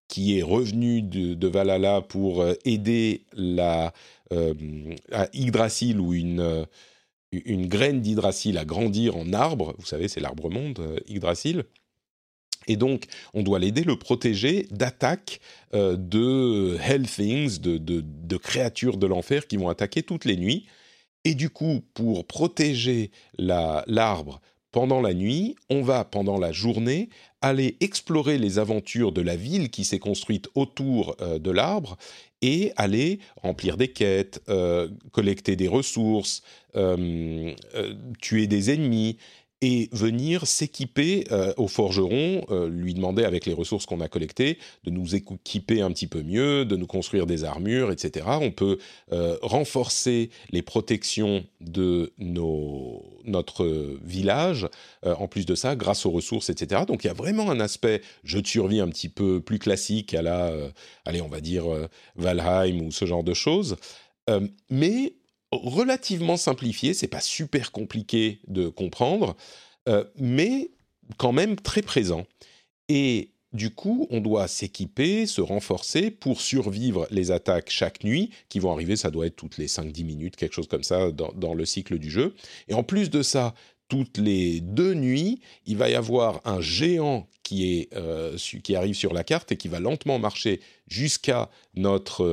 [0.08, 3.94] qui est revenu de, Valhalla pour euh, aider la
[4.32, 4.54] euh,
[5.34, 6.68] Yggdrasil ou une
[7.46, 11.66] une graine d'hydrasil à grandir en arbre, vous savez, c'est l'arbre monde, euh, Yggdrasil.
[12.68, 15.42] Et donc, on doit l'aider, le protéger d'attaques
[15.74, 20.66] euh, de hell things, de, de, créatures de l'enfer qui vont attaquer toutes les nuits.
[21.26, 24.42] Et du coup, pour protéger l'arbre
[24.74, 27.08] pendant la nuit, on va pendant la journée
[27.42, 31.96] aller explorer les aventures de la ville qui s'est construite autour euh, de l'arbre
[32.42, 36.42] et aller remplir des quêtes, euh, collecter des ressources,
[36.76, 37.54] euh,
[38.20, 39.18] tuer des ennemis
[39.64, 41.24] et venir s'équiper
[41.56, 46.08] au forgeron, lui demander avec les ressources qu'on a collectées de nous équiper un petit
[46.08, 48.26] peu mieux, de nous construire des armures, etc.
[48.42, 48.78] On peut
[49.42, 54.68] renforcer les protections de nos, notre village,
[55.06, 56.82] en plus de ça, grâce aux ressources, etc.
[56.86, 60.14] Donc il y a vraiment un aspect jeu de survie un petit peu plus classique
[60.14, 60.52] à la,
[61.06, 61.64] allez, on va dire
[62.18, 63.78] Valheim ou ce genre de choses,
[64.70, 65.14] mais
[65.58, 69.36] relativement simplifié, c'est pas super compliqué de comprendre,
[69.90, 70.72] euh, mais
[71.18, 72.26] quand même très présent.
[72.90, 78.60] Et du coup, on doit s'équiper, se renforcer pour survivre les attaques chaque nuit, qui
[78.60, 81.66] vont arriver, ça doit être toutes les 5-10 minutes, quelque chose comme ça, dans, le
[81.66, 82.34] cycle du jeu.
[82.68, 83.54] Et en plus de ça,
[83.90, 88.96] toutes les deux nuits, il va y avoir un géant qui, est, euh, qui arrive
[88.96, 92.24] sur la carte et qui va lentement marcher jusqu'à notre...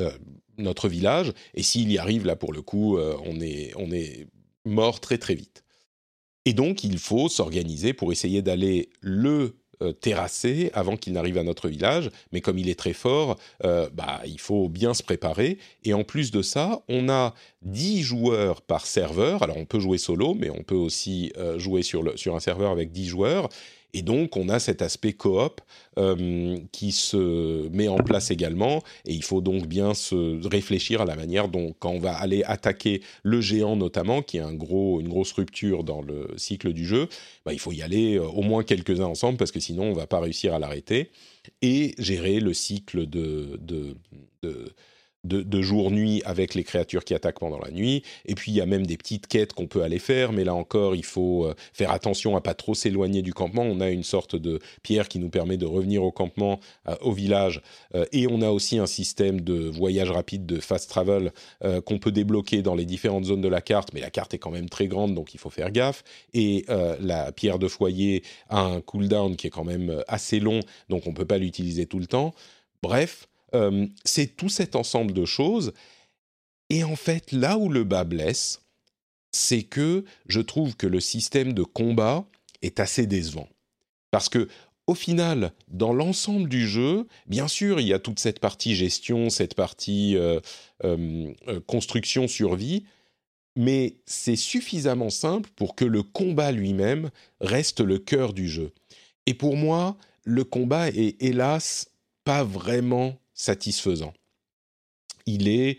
[0.00, 0.10] Euh,
[0.58, 1.32] notre village.
[1.54, 4.26] Et s'il y arrive, là, pour le coup, euh, on, est, on est
[4.64, 5.64] mort très très vite.
[6.44, 11.42] Et donc, il faut s'organiser pour essayer d'aller le euh, terrasser avant qu'il n'arrive à
[11.44, 12.10] notre village.
[12.32, 15.58] Mais comme il est très fort, euh, bah, il faut bien se préparer.
[15.84, 19.42] Et en plus de ça, on a 10 joueurs par serveur.
[19.42, 22.70] Alors, on peut jouer solo, mais on peut aussi jouer sur, le, sur un serveur
[22.70, 23.48] avec 10 joueurs.
[23.94, 25.60] Et donc, on a cet aspect coop
[25.98, 28.82] euh, qui se met en place également.
[29.06, 32.42] Et il faut donc bien se réfléchir à la manière dont, quand on va aller
[32.44, 36.86] attaquer le géant notamment, qui est un gros, une grosse rupture dans le cycle du
[36.86, 37.08] jeu,
[37.46, 39.96] bah, il faut y aller euh, au moins quelques-uns ensemble parce que sinon, on ne
[39.96, 41.10] va pas réussir à l'arrêter.
[41.62, 43.96] Et gérer le cycle de, de,
[44.42, 44.74] de
[45.24, 48.02] de, jour-nuit avec les créatures qui attaquent pendant la nuit.
[48.24, 50.54] Et puis il y a même des petites quêtes qu'on peut aller faire, mais là
[50.54, 53.62] encore il faut euh, faire attention à pas trop s'éloigner du campement.
[53.62, 57.12] On a une sorte de pierre qui nous permet de revenir au campement, euh, au
[57.12, 57.60] village,
[57.94, 61.32] euh, et on a aussi un système de voyage rapide, de fast travel
[61.84, 63.92] qu'on peut débloquer dans les différentes zones de la carte.
[63.92, 66.04] Mais la carte est quand même très grande, donc il faut faire gaffe.
[66.34, 66.64] Et
[67.00, 71.12] la pierre de foyer a un cooldown qui est quand même assez long, donc on
[71.12, 72.34] peut pas l'utiliser tout le temps.
[72.82, 75.72] Bref, euh, c'est tout cet ensemble de choses.
[76.70, 78.62] Et en fait, là où le bas blesse,
[79.32, 82.26] c'est que je trouve que le système de combat
[82.62, 83.48] est assez décevant.
[84.10, 84.48] Parce que,
[84.86, 89.28] au final, dans l'ensemble du jeu, bien sûr, il y a toute cette partie gestion,
[89.28, 90.40] cette partie euh,
[90.84, 91.30] euh,
[91.66, 92.84] construction, survie,
[93.54, 98.72] mais c'est suffisamment simple pour que le combat lui-même reste le cœur du jeu.
[99.26, 101.90] Et pour moi, le combat est hélas
[102.24, 104.12] pas vraiment satisfaisant.
[105.24, 105.78] Il est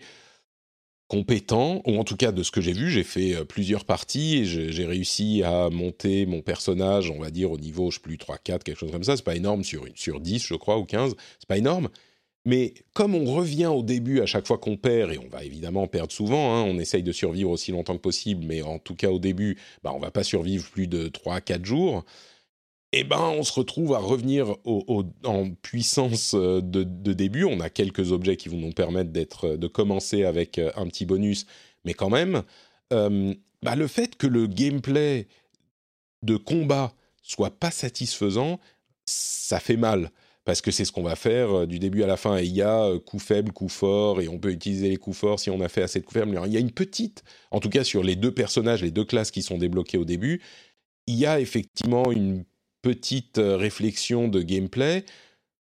[1.06, 4.38] compétent, ou en tout cas de ce que j'ai vu, j'ai fait euh, plusieurs parties
[4.38, 8.16] et j'ai réussi à monter mon personnage, on va dire au niveau, je sais plus,
[8.16, 10.84] 3, 4, quelque chose comme ça, c'est pas énorme sur, sur 10 je crois, ou
[10.84, 11.88] 15, c'est pas énorme,
[12.44, 15.88] Mais comme on revient au début à chaque fois qu'on perd, et on va évidemment
[15.88, 19.10] perdre souvent, hein, on essaye de survivre aussi longtemps que possible, mais en tout cas
[19.10, 22.04] au début, bah, on va pas survivre plus de 3-4 jours,
[22.92, 27.44] eh ben on se retrouve à revenir en puissance euh, de, début.
[27.44, 31.06] On a quelques objets qui vont nous permettre d'être, de commencer avec euh, un petit
[31.06, 31.46] bonus,
[31.84, 32.42] mais quand même,
[32.92, 35.28] euh, bah, le fait que le gameplay
[36.22, 38.58] de combat soit pas satisfaisant,
[39.06, 40.10] ça fait mal
[40.44, 42.38] parce que c'est ce qu'on va faire euh, du début à la fin.
[42.38, 45.16] Et il y a euh, coup faible, coup fort, et on peut utiliser les coups
[45.16, 46.38] forts si on a fait assez de coups faibles.
[46.46, 49.30] Il y a une petite, en tout cas sur les deux personnages, les deux classes
[49.30, 50.40] qui sont débloquées au début,
[51.06, 52.44] il y a effectivement une
[52.82, 55.04] petite euh, réflexion de gameplay,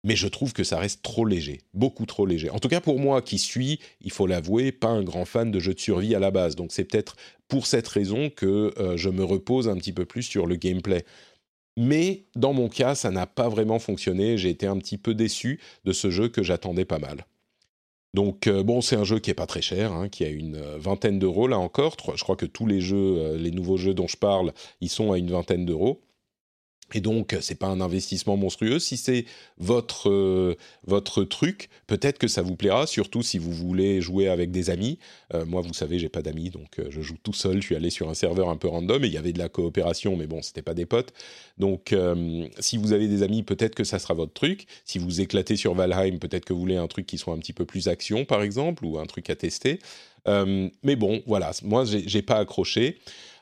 [0.04, 2.50] mais je trouve que ça reste trop léger, beaucoup trop léger.
[2.50, 5.60] En tout cas pour moi qui suis, il faut l'avouer, pas un grand fan de
[5.60, 6.56] jeux de survie à la base.
[6.56, 7.15] Donc c'est peut-être
[7.48, 11.04] pour cette raison que je me repose un petit peu plus sur le gameplay.
[11.78, 14.38] Mais dans mon cas, ça n'a pas vraiment fonctionné.
[14.38, 17.26] J'ai été un petit peu déçu de ce jeu que j'attendais pas mal.
[18.13, 20.56] Donc euh, bon, c'est un jeu qui est pas très cher, hein, qui a une
[20.56, 21.95] euh, vingtaine d'euros là encore.
[22.15, 25.12] Je crois que tous les jeux, euh, les nouveaux jeux dont je parle, ils sont
[25.12, 26.02] à une vingtaine d'euros.
[26.93, 28.80] Et donc, c'est pas un investissement monstrueux.
[28.80, 29.25] Si c'est
[29.58, 34.52] votre, euh, votre truc, peut-être que ça vous plaira, surtout si vous voulez jouer avec
[34.52, 34.97] des amis.
[35.34, 37.62] Euh, moi, vous savez, j'ai pas d'amis, donc euh, je joue tout seul.
[37.62, 39.49] Je suis allé sur un serveur un peu random et il y avait de la
[39.49, 41.13] coopération, mais bon, c'était pas des potes.
[41.58, 41.93] Donc,
[42.60, 44.65] si vous avez des amis, peut-être que ça sera votre truc.
[44.86, 47.54] Si vous éclatez sur Valheim, peut-être que vous voulez un truc qui soit un petit
[47.54, 49.80] peu plus action, par exemple, ou un truc à tester.
[50.25, 52.99] mais bon, voilà, moi, j'ai pas accroché.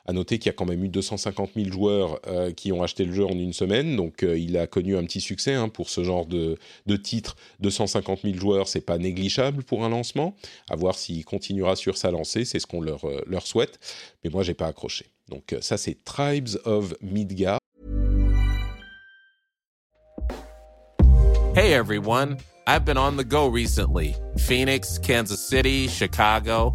[0.08, 3.04] À noter qu'il y a quand même eu 250 000 joueurs euh, qui ont acheté
[3.04, 5.90] le jeu en une semaine, donc euh, il a connu un petit succès hein, pour
[5.90, 6.56] ce genre de,
[6.96, 7.36] titre.
[7.60, 10.34] 250 000 joueurs, c'est pas négligeable pour un lancement.
[10.70, 13.78] À voir s'il continuera sur sa lancée, c'est ce qu'on leur, euh, leur souhaite.
[14.24, 15.04] Mais moi, j'ai pas accroché.
[15.28, 17.58] Donc ça, c'est Tribes of Midgard.
[21.54, 24.14] Hey everyone, I've been on the go recently.
[24.38, 26.74] Phoenix, Kansas City, Chicago.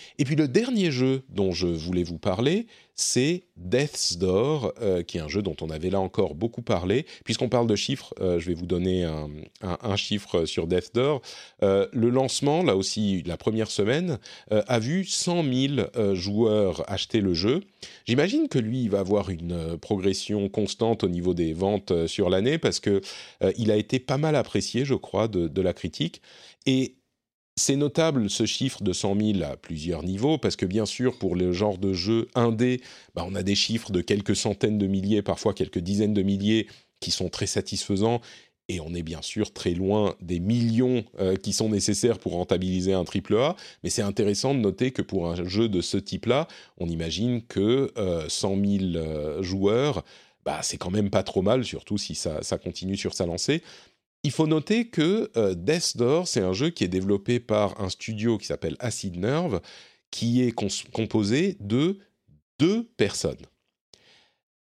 [0.21, 5.17] Et puis le dernier jeu dont je voulais vous parler, c'est Death's Door, euh, qui
[5.17, 7.07] est un jeu dont on avait là encore beaucoup parlé.
[7.25, 11.23] Puisqu'on parle de chiffres, euh, je vais vous donner un, chiffre sur Death's Door.
[11.63, 14.19] Euh, le lancement, là aussi, la première semaine,
[14.51, 17.61] a vu 100 000 joueurs acheter le jeu.
[18.05, 22.59] J'imagine que lui, il va avoir une progression constante au niveau des ventes sur l'année,
[22.59, 23.01] parce que
[23.57, 26.21] il a été pas mal apprécié, je crois, de, de la critique.
[26.67, 26.97] Et
[27.61, 31.35] c'est notable ce chiffre de 100 000 à plusieurs niveaux, parce que bien sûr, pour
[31.35, 32.81] le genre de jeu indé,
[33.13, 36.67] bah, on a des chiffres de quelques centaines de milliers, parfois quelques dizaines de milliers,
[36.99, 38.19] qui sont très satisfaisants.
[38.67, 42.93] Et on est bien sûr très loin des millions euh, qui sont nécessaires pour rentabiliser
[42.93, 43.55] un triple A.
[43.83, 46.47] Mais c'est intéressant de noter que pour un jeu de ce type-là,
[46.77, 47.91] on imagine que
[48.27, 50.03] 100 euh, 000 euh, joueurs,
[50.45, 53.61] bah, c'est quand même pas trop mal, surtout si ça, ça continue sur sa lancée.
[54.23, 57.89] Il faut noter que euh, Death Door, c'est un jeu qui est développé par un
[57.89, 59.61] studio qui s'appelle Acid Nerve,
[60.11, 61.97] qui est composé de
[62.59, 63.41] deux personnes.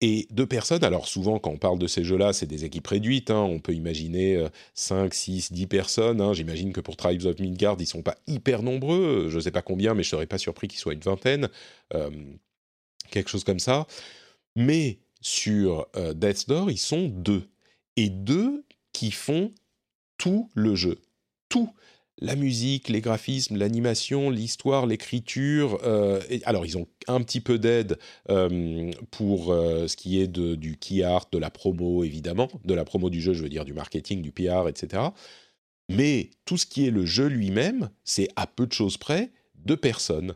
[0.02, 3.32] Et deux personnes, alors souvent quand on parle de ces jeux-là, c'est des équipes réduites,
[3.32, 3.42] hein.
[3.42, 6.32] on peut imaginer 5, 6, 10 personnes, hein.
[6.32, 9.62] j'imagine que pour Tribes of Midgard, ils sont pas hyper nombreux, je ne sais pas
[9.62, 11.50] combien, mais je ne serais pas surpris qu'ils soient une vingtaine,
[11.94, 12.10] euh,
[13.12, 13.88] quelque chose comme ça.
[14.56, 17.50] Mais sur euh, Death Door, ils sont deux.
[17.98, 19.54] Et deux, qui font
[20.18, 21.00] tout le jeu.
[21.50, 21.72] Tout.
[22.22, 25.80] La musique, les graphismes, l'animation, l'histoire, l'écriture.
[25.84, 27.98] Euh, alors, ils ont un petit peu d'aide
[28.30, 32.50] euh, pour euh, ce qui est du key art, de la promo, évidemment.
[32.66, 35.04] De la promo du jeu, je veux dire, du marketing, du PR, etc.
[35.88, 39.76] Mais tout ce qui est le jeu lui-même, c'est à peu de choses près de
[39.76, 40.36] personnes.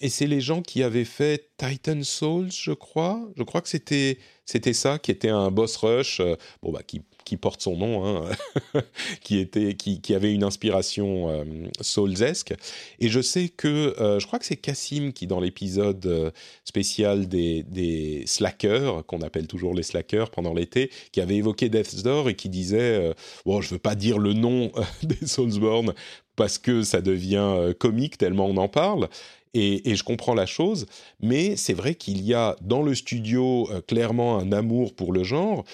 [0.00, 3.28] et c'est les gens qui avaient fait Titan Souls, je crois.
[3.36, 4.18] Je crois que c'était
[4.50, 7.02] c'était ça qui était un boss rush, euh, bon bah qui,
[7.36, 8.28] porte son nom, hein,
[9.22, 11.44] qui était qui, avait une inspiration euh,
[11.80, 12.52] soulsesque.
[12.98, 16.32] Et je sais que euh, je crois que c'est Cassim qui dans l'épisode euh,
[16.64, 22.30] spécial des, slackers qu'on appelle toujours les slackers pendant l'été, qui avait évoqué Death's Door
[22.30, 23.14] et qui disait
[23.46, 24.72] bon je veux pas dire le nom
[25.04, 25.94] des Soulsborne
[26.34, 29.08] parce que ça devient comique tellement on en parle.
[29.54, 30.86] Et, je comprends la chose,
[31.20, 35.24] mais c'est vrai qu'il y a dans le studio euh, clairement un amour pour le
[35.24, 35.64] genre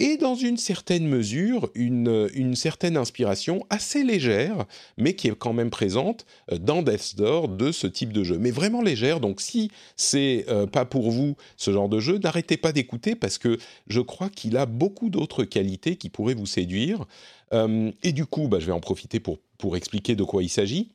[0.00, 4.66] et dans une certaine mesure une, une, certaine inspiration assez légère,
[4.98, 8.36] mais qui est quand même présente euh, dans Death's Door de ce type de jeu.
[8.36, 12.58] Mais vraiment légère, donc si c'est euh, pas pour vous ce genre de jeu, n'arrêtez
[12.58, 13.56] pas d'écouter parce que
[13.86, 17.06] je crois qu'il a beaucoup d'autres qualités qui pourraient vous séduire.
[18.02, 20.90] et du coup, bah, je vais en profiter pour, pour expliquer de quoi il s'agit.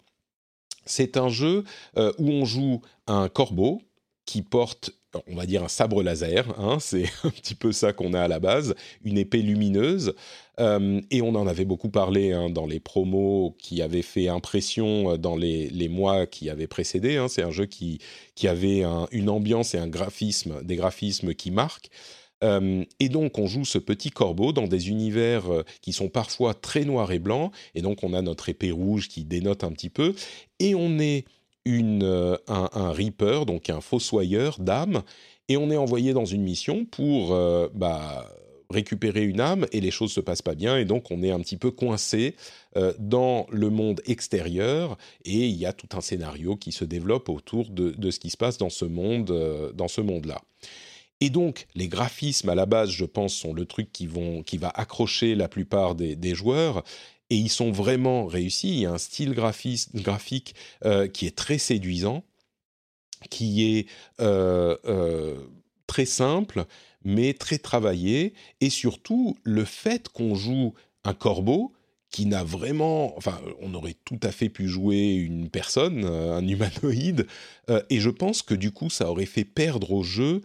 [0.87, 1.63] C'est un jeu
[1.97, 3.81] euh, où on joue un corbeau
[4.25, 4.91] qui porte,
[5.27, 6.45] on va dire, un sabre laser.
[6.59, 10.13] Hein, c'est un petit peu ça qu'on a à la base, une épée lumineuse.
[10.59, 15.11] Euh, et on en avait beaucoup parlé hein, dans les promos qui avaient fait impression
[15.11, 17.17] euh, dans les, mois qui avaient précédé.
[17.17, 17.27] Hein.
[17.27, 17.99] C'est un jeu qui,
[18.35, 21.89] qui avait une ambiance et un graphisme, des graphismes qui marquent.
[22.43, 26.53] Euh, et donc, on joue ce petit corbeau dans des univers euh, qui sont parfois
[26.53, 27.51] très noirs et blancs.
[27.75, 30.13] Et donc, on a notre épée rouge qui dénote un petit peu.
[30.59, 31.25] Et on est
[31.67, 35.03] euh, un, Reaper, donc un fossoyeur d'âme.
[35.49, 37.29] Et on est envoyé dans une mission pour
[37.73, 38.29] bah,
[38.69, 39.65] récupérer une âme.
[39.71, 40.77] Et les choses se passent pas bien.
[40.77, 42.35] Et donc, on est un petit peu coincé
[42.99, 44.97] dans le monde extérieur.
[45.23, 48.35] Et il y a tout un scénario qui se développe autour de, ce qui se
[48.35, 50.41] passe dans ce monde-là.
[51.19, 55.35] Et donc, les graphismes à la base, je pense, sont le truc qui, va accrocher
[55.35, 56.83] la plupart des, joueurs.
[57.29, 58.69] Et ils sont vraiment réussis.
[58.69, 60.55] Il y a un style graphique
[60.85, 62.23] euh, qui est très séduisant,
[63.29, 63.87] qui est
[64.21, 65.35] euh, euh,
[65.87, 66.65] très simple,
[67.03, 68.33] mais très travaillé.
[68.61, 71.73] Et surtout, le fait qu'on joue un corbeau,
[72.09, 77.27] qui n'a vraiment, enfin, on aurait tout à fait pu jouer une personne, un humanoïde,
[77.89, 80.41] et je pense que du coup, ça aurait fait perdre au jeu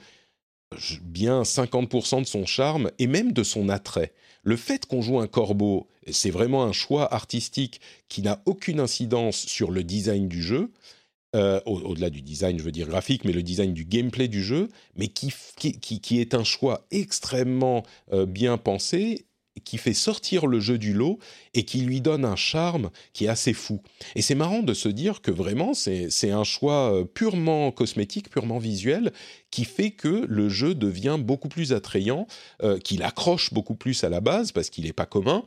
[1.03, 4.13] bien 50% de son charme et même de son attrait.
[4.43, 9.37] Le fait qu'on joue un corbeau, c'est vraiment un choix artistique qui n'a aucune incidence
[9.37, 10.73] sur le design du jeu,
[11.35, 14.69] euh, au-delà du design, je veux dire graphique, mais le design du gameplay du jeu,
[14.97, 19.25] mais qui, qui, est un choix extrêmement euh, bien pensé
[19.65, 21.19] qui fait sortir le jeu du lot
[21.55, 23.81] et qui lui donne un charme qui est assez fou.
[24.15, 28.59] Et c'est marrant de se dire que vraiment c'est un choix euh, purement cosmétique, purement
[28.59, 29.13] visuel,
[29.51, 32.27] qui fait que le jeu devient beaucoup plus attrayant,
[32.63, 35.45] euh, qu'il accroche beaucoup plus à la base parce qu'il n'est pas commun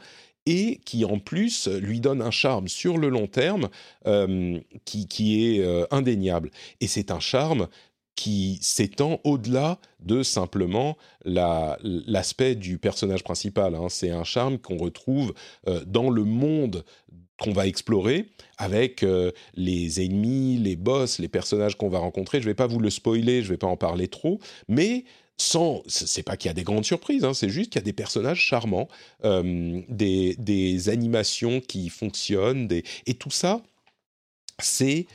[0.47, 3.69] et qui en plus lui donne un charme sur le long terme
[4.05, 6.51] euh, qui, qui, est indéniable.
[6.81, 7.67] Et c'est un charme
[8.15, 13.75] qui s'étend au-delà de simplement l'aspect du personnage principal.
[13.75, 13.87] Hein.
[13.89, 15.33] C'est un charme qu'on retrouve
[15.67, 16.83] euh, dans le monde
[17.41, 22.39] qu'on va explorer avec euh, les ennemis, les boss, les personnages qu'on va rencontrer.
[22.39, 24.39] Je ne vais pas vous le spoiler, je ne vais pas en parler trop,
[24.69, 25.03] mais
[25.37, 27.85] sans, c'est pas qu'il y a des grandes surprises, hein, c'est juste qu'il y a
[27.85, 28.87] des personnages charmants,
[29.25, 32.69] euh, des, animations qui fonctionnent,
[33.05, 33.61] et tout ça,
[34.59, 35.07] c'est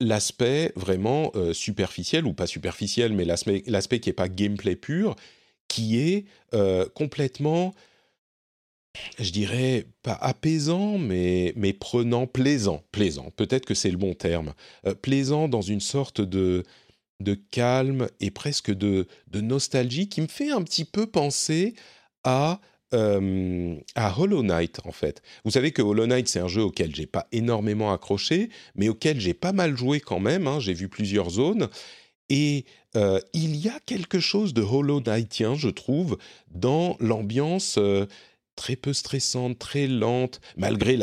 [0.00, 5.16] l'aspect vraiment euh, superficiel, ou pas superficiel, mais l'aspect qui n'est pas gameplay pur,
[5.66, 6.24] qui est
[6.54, 7.74] euh, complètement,
[9.18, 14.54] je dirais, pas apaisant, mais, mais prenant, plaisant, plaisant, peut-être que c'est le bon terme,
[14.86, 16.62] euh, plaisant dans une sorte de,
[17.20, 21.74] de calme et presque de, de nostalgie qui me fait un petit peu penser
[22.24, 22.60] à
[22.94, 25.22] euh, à Hollow Knight en fait.
[25.44, 29.20] Vous savez que Hollow Knight c'est un jeu auquel j'ai pas énormément accroché, mais auquel
[29.20, 30.46] j'ai pas mal joué quand même.
[30.46, 30.60] Hein.
[30.60, 31.68] J'ai vu plusieurs zones
[32.28, 32.64] et
[32.96, 36.18] euh, il y a quelque chose de Hollow Knightien, je trouve,
[36.50, 37.76] dans l'ambiance.
[37.78, 38.06] Euh,
[38.56, 40.98] très peu stressante, très lente, malgré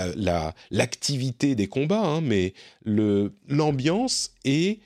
[0.72, 4.82] l'activité la, des combats, hein, mais l'ambiance est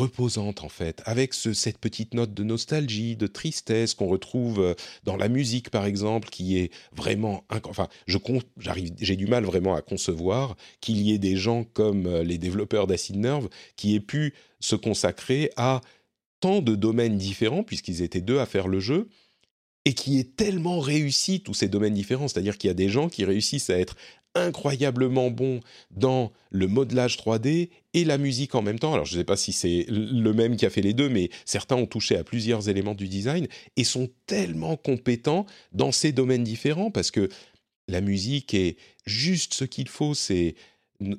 [0.00, 4.74] reposante en fait, avec cette petite note de nostalgie, de tristesse qu'on retrouve euh,
[5.04, 10.56] dans la musique par exemple, qui est vraiment, enfin, j'ai du mal vraiment à concevoir
[10.80, 14.76] qu'il y ait des gens comme euh, les développeurs d'Acid Nerve qui aient pu se
[14.76, 15.80] consacrer à
[16.40, 19.08] tant de domaines différents puisqu'ils étaient deux à faire le jeu
[19.84, 23.08] et qui est tellement réussi tous ces domaines différents, c'est-à-dire qu'il y a des gens
[23.08, 23.96] qui réussissent à être
[24.34, 25.60] incroyablement bon
[25.90, 28.92] dans le modelage 3D et la musique en même temps.
[28.92, 31.30] Alors je ne sais pas si c'est le même qui a fait les deux, mais
[31.44, 36.44] certains ont touché à plusieurs éléments du design et sont tellement compétents dans ces domaines
[36.44, 37.28] différents parce que
[37.88, 38.76] la musique est
[39.06, 40.54] juste ce qu'il faut, c'est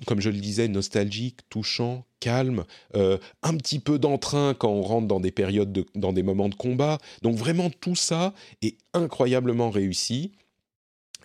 [0.05, 5.07] comme je le disais, nostalgique, touchant, calme, euh, un petit peu d'entrain quand on rentre
[5.07, 6.99] dans des périodes, dans des moments de combat.
[7.23, 10.31] Donc vraiment tout ça est incroyablement réussi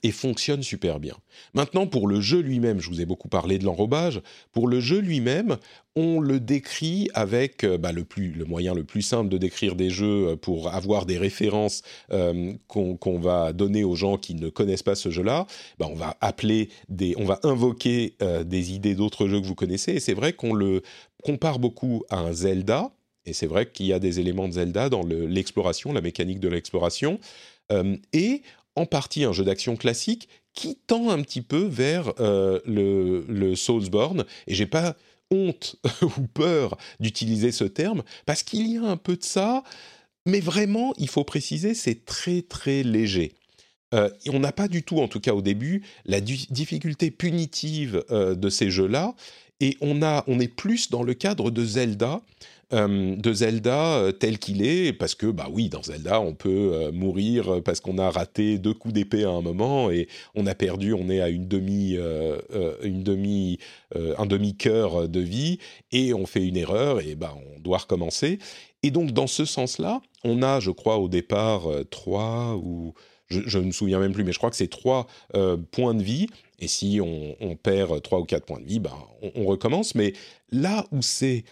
[0.06, 1.16] et fonctionne super bien.
[1.52, 4.20] Maintenant, pour le jeu lui-même, je vous ai beaucoup parlé de l'enrobage.
[4.52, 5.56] Pour le jeu lui-même,
[5.96, 9.74] on le décrit avec euh, bah, le, plus, le moyen le plus simple de décrire
[9.74, 11.82] des jeux euh, pour avoir des références
[12.12, 15.48] euh, qu'on va donner aux gens qui ne connaissent pas ce jeu-là.
[15.80, 19.94] Bah, on va appeler des, on va invoquer des idées d'autres jeux que vous connaissez.
[19.94, 20.82] Et c'est vrai qu'on le
[21.24, 22.92] compare beaucoup à un Zelda.
[23.24, 26.48] Et c'est vrai qu'il y a des éléments de Zelda dans l'exploration, la mécanique de
[26.48, 27.18] l'exploration.
[28.12, 28.42] et
[28.76, 33.56] en partie un jeu d'action classique qui tend un petit peu vers euh, le, le,
[33.56, 34.24] Soulsborne.
[34.46, 34.96] Et j'ai pas
[35.30, 39.64] honte ou peur d'utiliser ce terme parce qu'il y a un peu de ça,
[40.26, 43.34] mais vraiment, il faut préciser, c'est très très léger.
[43.94, 48.34] Euh, on n'a pas du tout, en tout cas au début, la difficulté punitive euh,
[48.34, 49.14] de ces jeux-là,
[49.60, 52.20] et on, a, on est plus dans le cadre de Zelda,
[52.72, 56.92] de Zelda euh, tel qu'il est, parce que bah oui, dans Zelda, on peut euh,
[56.92, 60.92] mourir parce qu'on a raté deux coups d'épée à un moment et on a perdu,
[60.92, 61.96] on est à une demi,
[62.82, 63.58] une demi,
[63.94, 65.58] un demi cœur de vie
[65.92, 68.38] et on fait une erreur et bah on doit recommencer.
[68.82, 72.94] Et donc dans ce sens-là, on a, je crois, au départ trois ou
[73.28, 75.06] je, ne me souviens même plus, mais je crois que c'est trois
[75.70, 76.26] points de vie.
[76.58, 78.96] Et si on, perd trois ou quatre points de vie, ben,
[79.34, 79.94] on recommence.
[79.94, 80.12] Mais
[80.50, 81.44] là où c'est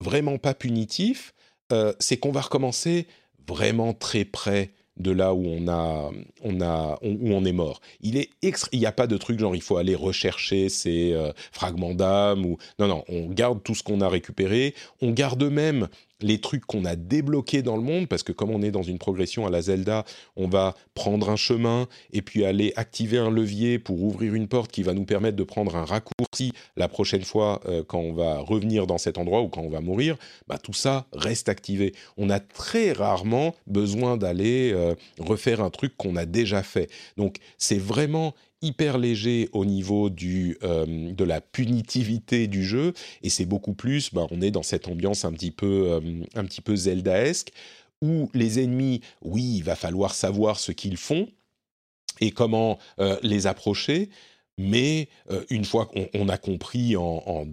[0.00, 1.34] vraiment pas punitif,
[1.72, 3.06] euh, c'est qu'on va recommencer
[3.46, 6.10] vraiment très près de là où on a,
[6.42, 7.80] on a, où on est mort.
[8.00, 11.32] Il est il n'y a pas de truc genre il faut aller rechercher ces euh,
[11.52, 15.88] fragments d'âme ou non non, on garde tout ce qu'on a récupéré, on garde même
[16.22, 18.98] les trucs qu'on a débloqués dans le monde, parce que comme on est dans une
[18.98, 20.04] progression à la Zelda,
[20.36, 24.70] on va prendre un chemin et puis aller activer un levier pour ouvrir une porte
[24.70, 28.38] qui va nous permettre de prendre un raccourci la prochaine fois euh, quand on va
[28.38, 30.16] revenir dans cet endroit ou quand on va mourir.
[30.46, 31.94] Bah, tout ça reste activé.
[32.16, 36.90] On a très rarement besoin d'aller euh, refaire un truc qu'on a déjà fait.
[37.16, 42.92] Donc c'est vraiment hyper léger au niveau du, euh, de la punitivité du jeu,
[43.22, 46.76] et c'est beaucoup plus, bah, on est dans cette ambiance un petit peu, euh, un
[46.76, 47.52] Zeldaesque,
[48.02, 51.28] où les ennemis, oui, il va falloir savoir ce qu'ils font
[52.20, 54.10] et comment euh, les approcher,
[54.58, 55.08] mais
[55.48, 57.46] une fois qu'on a compris en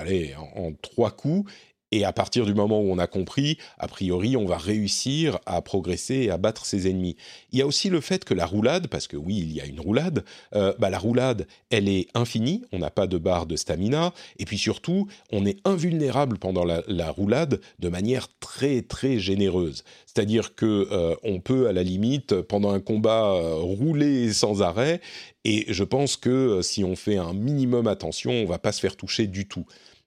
[0.00, 1.50] allez, en, trois coups,
[1.92, 5.60] et à partir du moment où on a compris, a priori, on va réussir à
[5.62, 7.16] progresser et à battre ses ennemis.
[7.52, 9.66] Il y a aussi le fait que la roulade, parce que oui, il y a
[9.66, 10.24] une roulade,
[10.54, 14.44] euh, bah, la roulade, elle est infinie, on n'a pas de barre de stamina, et
[14.44, 19.84] puis surtout, on est invulnérable pendant la, roulade de manière très très généreuse.
[20.06, 25.00] C'est-à-dire que euh, on peut à la limite pendant un combat euh, rouler sans arrêt,
[25.44, 28.96] et je pense que si on fait un minimum attention, on va pas se faire
[28.96, 29.64] toucher du tout.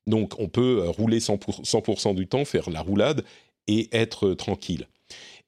[0.07, 3.23] Donc on peut euh, rouler 100%, du temps, faire la roulade
[3.67, 4.87] et être tranquille.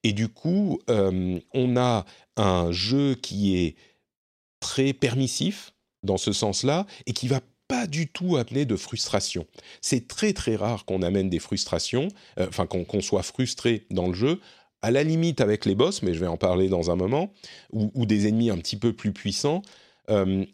[0.04, 2.06] Et du coup, euh, on a
[2.38, 3.76] un jeu qui est
[4.60, 9.48] très permissif dans ce sens-là et qui va pas du tout amener de frustration.
[9.82, 14.14] C'est très très rare qu'on amène des frustrations, euh, enfin qu'on soit frustré dans le
[14.14, 14.40] jeu,
[14.84, 17.34] à la limite avec les boss, mais je vais en parler dans un moment,
[17.74, 19.64] ou, des ennemis un petit peu plus puissants.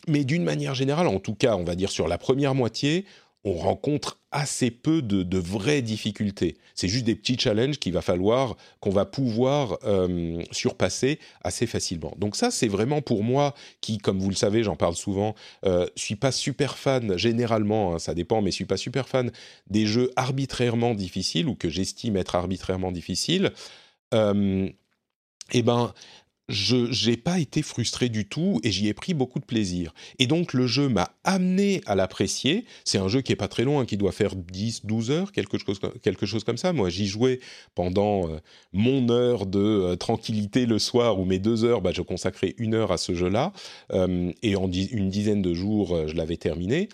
[0.07, 3.05] mais d'une manière générale, en tout cas, on va dire sur la première moitié,
[3.43, 6.57] on rencontre assez peu de, vraies difficultés.
[6.75, 12.13] C'est juste des petits challenges qu'il va falloir, qu'on va pouvoir euh, surpasser assez facilement.
[12.17, 15.35] Donc ça, c'est vraiment pour moi, qui, comme vous le savez, j'en parle souvent,
[15.65, 19.31] euh, suis pas super fan, généralement, hein, ça dépend, mais suis pas super fan
[19.69, 23.51] des jeux arbitrairement difficiles ou que j'estime être arbitrairement difficiles.
[24.13, 24.69] Euh,
[25.53, 25.93] eh ben,
[26.51, 29.93] je n'ai pas été frustré du tout et j'y ai pris beaucoup de plaisir.
[30.19, 32.65] Et donc le jeu m'a amené à l'apprécier.
[32.83, 35.31] C'est un jeu qui est pas très long, hein, qui doit faire 10, 12 heures,
[35.31, 36.73] quelque chose, comme ça.
[36.73, 37.39] Moi, j'y jouais
[37.75, 38.39] pendant euh,
[38.73, 42.75] mon heure de euh, tranquillité le soir ou mes deux heures, bah, je consacrais une
[42.75, 43.53] heure à ce jeu-là.
[43.91, 46.89] Euh, et en une dizaine de jours, je l'avais terminé.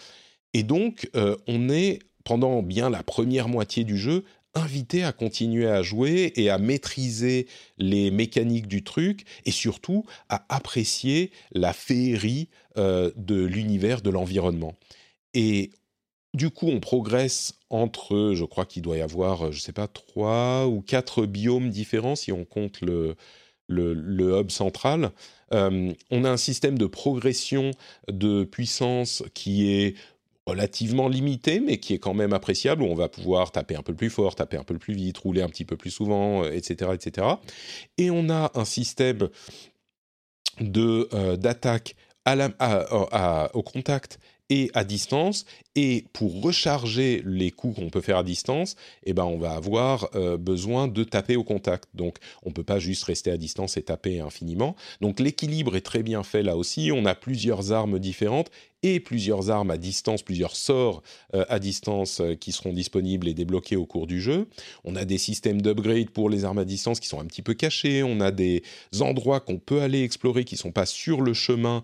[0.54, 1.10] Et donc,
[1.48, 4.24] on est pendant bien la première moitié du jeu
[4.58, 7.48] invité à continuer à jouer et à maîtriser
[7.78, 14.76] les mécaniques du truc et surtout à apprécier la féerie euh, de l'univers, de l'environnement.
[15.34, 15.72] Et
[16.34, 19.88] du coup, on progresse entre, je crois qu'il doit y avoir, je ne sais pas,
[19.88, 23.16] trois ou quatre biomes différents si on compte le,
[23.70, 25.12] hub central.
[25.54, 27.72] Euh, on a un système de progression
[28.12, 29.96] de puissance qui est
[30.48, 33.94] relativement limité, mais qui est quand même appréciable, où on va pouvoir taper un peu
[33.94, 36.94] plus fort, taper un peu plus vite, rouler un petit peu plus souvent, etc., euh,
[36.94, 37.28] etc.
[37.98, 39.30] Et on a un système
[40.62, 41.96] euh, d'attaque
[43.54, 44.20] au contact
[44.50, 45.46] et à distance.
[45.80, 50.10] Et pour recharger les coups qu'on peut faire à distance, eh ben, on va avoir
[50.16, 51.88] euh, besoin de taper au contact.
[51.94, 54.76] Donc, on ne peut pas juste rester à distance et taper infiniment.
[55.02, 56.90] Donc, l'équilibre est très bien fait là aussi.
[56.92, 58.50] On a plusieurs armes différentes
[58.84, 61.04] et plusieurs armes à distance, plusieurs sorts
[61.36, 64.48] euh, à distance euh, qui seront disponibles et débloqués au cours du jeu.
[64.84, 67.54] On a des systèmes d'upgrade pour les armes à distance qui sont un petit peu
[67.54, 68.02] cachés.
[68.02, 68.64] On a des
[69.00, 71.84] endroits qu'on peut aller explorer qui sont pas sur le chemin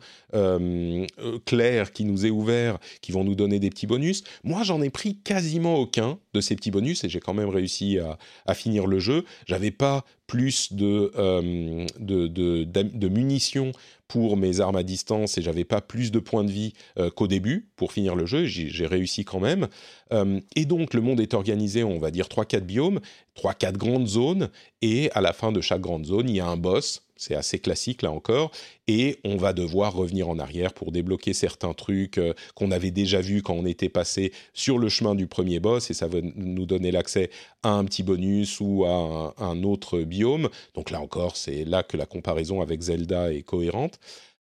[1.46, 4.24] clair qui nous est ouvert, qui vont nous donner des petits bonus.
[4.44, 8.00] Moi, j'en ai pris quasiment aucun de ces petits bonus et j'ai quand même réussi
[8.46, 9.26] à, finir le jeu.
[9.46, 11.12] J'avais pas plus de,
[12.00, 13.72] de, de, munitions
[14.08, 17.28] pour mes armes à distance et j'avais pas plus de points de vie euh, qu'au
[17.28, 18.46] début pour finir le jeu.
[18.46, 19.68] J'ai réussi quand même.
[20.12, 23.00] Euh, et donc le monde est organisé, on va dire 3-4 biomes,
[23.38, 24.50] 3-4 grandes zones
[24.82, 27.60] et à la fin de chaque grande zone, il y a un boss c'est assez
[27.60, 28.52] classique là encore,
[28.88, 33.22] et on va devoir revenir en arrière pour débloquer certains trucs euh, qu'on avait déjà
[33.22, 36.66] vus quand on était passé sur le chemin du premier boss, et ça va nous
[36.66, 37.30] donner l'accès
[37.64, 40.50] à un petit bonus ou à un, autre biome.
[40.76, 44.00] Donc là encore, c'est là que la comparaison avec Zelda est cohérente.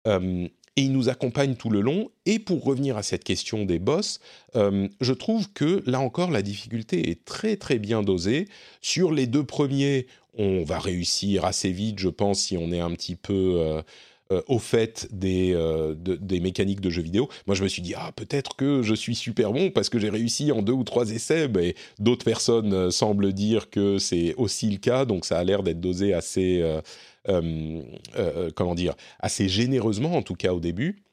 [0.08, 0.48] Euh,
[0.80, 2.10] et il nous accompagne tout le long.
[2.26, 4.22] Et pour revenir à cette question des boss,
[4.56, 8.48] euh, je trouve que là encore la difficulté est très très bien dosée.
[8.80, 10.08] Sur les deux premiers,
[10.38, 13.82] on va réussir assez vite, je pense, si on est un petit peu euh,
[14.32, 17.30] euh, au fait des, euh, des mécaniques de jeux vidéo.
[17.48, 20.10] Moi, je me suis dit, ah, peut-être que je suis super bon parce que j'ai
[20.10, 24.78] réussi en deux ou trois essais, mais d'autres personnes semblent dire que c'est aussi le
[24.78, 26.64] cas, donc ça a l'air d'être dosé assez,
[27.26, 31.04] comment dire, assez généreusement, en tout cas au début.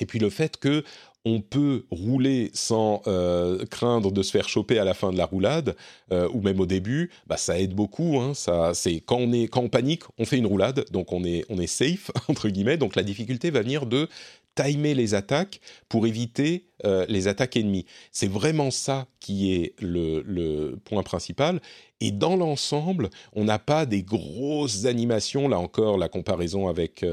[0.00, 0.84] Et puis le fait que
[1.24, 5.24] on peut rouler sans euh, craindre de se faire choper à la fin de la
[5.24, 5.74] roulade
[6.12, 8.18] euh, ou même au début, bah ça aide beaucoup.
[8.20, 11.24] Hein, ça, c'est quand on est quand on panique, on fait une roulade, donc on
[11.24, 12.76] est on est safe entre guillemets.
[12.76, 14.08] Donc la difficulté va venir de
[14.54, 17.86] timer les attaques pour éviter euh, les attaques ennemies.
[18.12, 21.60] C'est vraiment ça qui est le, le point principal.
[22.00, 25.48] Et dans l'ensemble, on n'a pas des grosses animations.
[25.48, 27.04] Là encore, la comparaison avec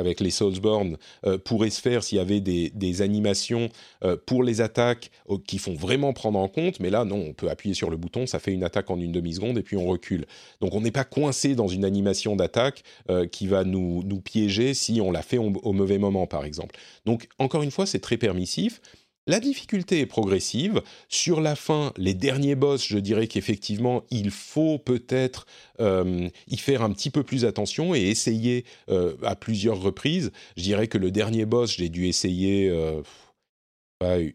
[0.00, 3.68] avec les Soulsborne euh, pourrait se faire s'il y avait des, animations
[4.04, 6.80] euh, pour les attaques euh, qui font vraiment prendre en compte.
[6.80, 9.12] Mais là, non, on peut appuyer sur le bouton, ça fait une attaque en une
[9.12, 10.26] demi-seconde et puis on recule.
[10.60, 12.82] Donc on n'est pas coincé dans une animation d'attaque
[13.30, 16.74] qui va nous, nous, piéger si on l'a fait au mauvais moment, par exemple.
[17.04, 18.80] Donc encore une fois, c'est très permissif.
[19.26, 20.82] La difficulté est progressive.
[21.08, 25.46] Sur la fin, les derniers boss, je dirais qu'effectivement, il faut peut-être
[25.78, 30.32] euh, y faire un petit peu plus attention et essayer euh, à plusieurs reprises.
[30.56, 33.02] Je dirais que le dernier boss, j'ai dû essayer euh,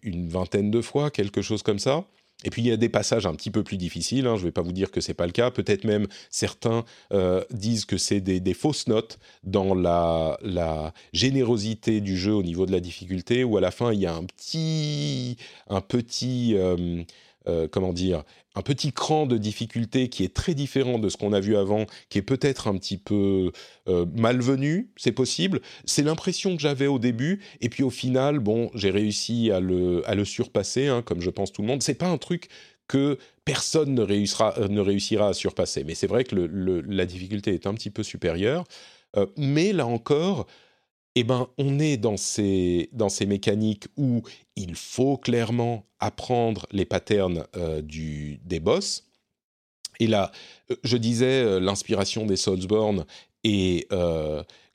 [0.03, 2.05] une vingtaine de fois, quelque chose comme ça.
[2.43, 4.27] Et puis il y a des passages un petit peu plus difficiles.
[4.27, 5.51] Hein, je ne vais pas vous dire que c'est pas le cas.
[5.51, 6.83] Peut-être même certains
[7.13, 12.65] euh, disent que c'est des, fausses notes dans la, la, générosité du jeu au niveau
[12.65, 13.43] de la difficulté.
[13.43, 15.37] Où à la fin il y a un petit,
[15.69, 17.03] un petit, euh,
[17.47, 18.23] euh, comment dire,
[18.55, 21.85] un petit cran de difficulté qui est très différent de ce qu'on a vu avant,
[22.09, 23.51] qui est peut-être un petit peu
[23.87, 25.61] euh, malvenu, c'est possible.
[25.85, 30.07] C'est l'impression que j'avais au début, et puis au final, bon, j'ai réussi à le,
[30.09, 31.83] à le surpasser, hein, comme je pense tout le monde.
[31.83, 32.49] C'est pas un truc
[32.87, 37.53] que personne ne réussira, euh, ne réussira à surpasser, mais c'est vrai que la difficulté
[37.53, 38.63] est un petit peu supérieure.
[39.37, 40.45] mais là encore,
[41.15, 44.21] eh ben, on est dans ces, dans ces mécaniques où
[44.57, 49.05] il faut clairement apprendre les patterns euh, des boss.
[50.01, 50.31] Et là,
[50.71, 53.05] euh, je disais, euh, l'inspiration des Soulsborne
[53.45, 53.89] est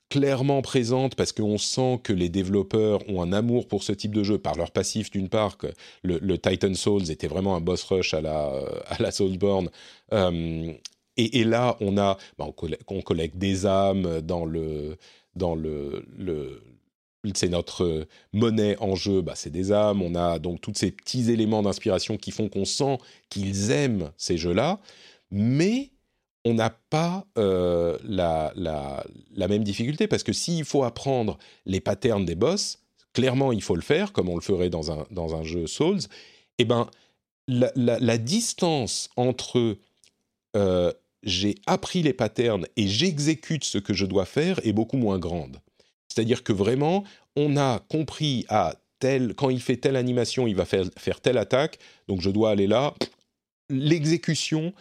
[0.09, 4.25] clairement présente parce qu'on sent que les développeurs ont un amour pour ce type de
[4.25, 5.69] jeu par leur passif d'une part, que
[6.03, 8.51] le, Titan Souls était vraiment un boss rush à la,
[8.87, 9.71] à la Soulsborne.
[11.17, 12.47] Et, là, on a, bah,
[12.89, 14.97] on, collecte des âmes dans le,
[15.35, 16.05] dans le,
[17.35, 20.03] c'est notre monnaie en jeu, bah, c'est des âmes.
[20.03, 24.39] On a donc tous ces petits éléments d'inspiration qui font qu'on sent qu'ils aiment ces
[24.39, 24.81] jeux-là,
[25.31, 25.91] mais
[26.45, 32.25] on n'a pas euh, la, la, même difficulté parce que s'il faut apprendre les patterns
[32.25, 32.79] des boss,
[33.13, 35.99] clairement il faut le faire comme on le ferait dans un, dans un jeu Souls.
[36.59, 36.89] Et eh ben
[37.47, 39.77] la, la distance entre
[40.57, 40.93] euh,
[41.23, 45.61] j'ai appris les patterns et j'exécute ce que je dois faire est beaucoup moins grande.
[46.09, 47.05] C'est-à-dire que vraiment,
[47.37, 51.39] on a compris à tel, quand il fait telle animation, il va faire, faire telle
[51.39, 52.95] attaque, donc je dois aller là.
[53.69, 54.73] L'exécution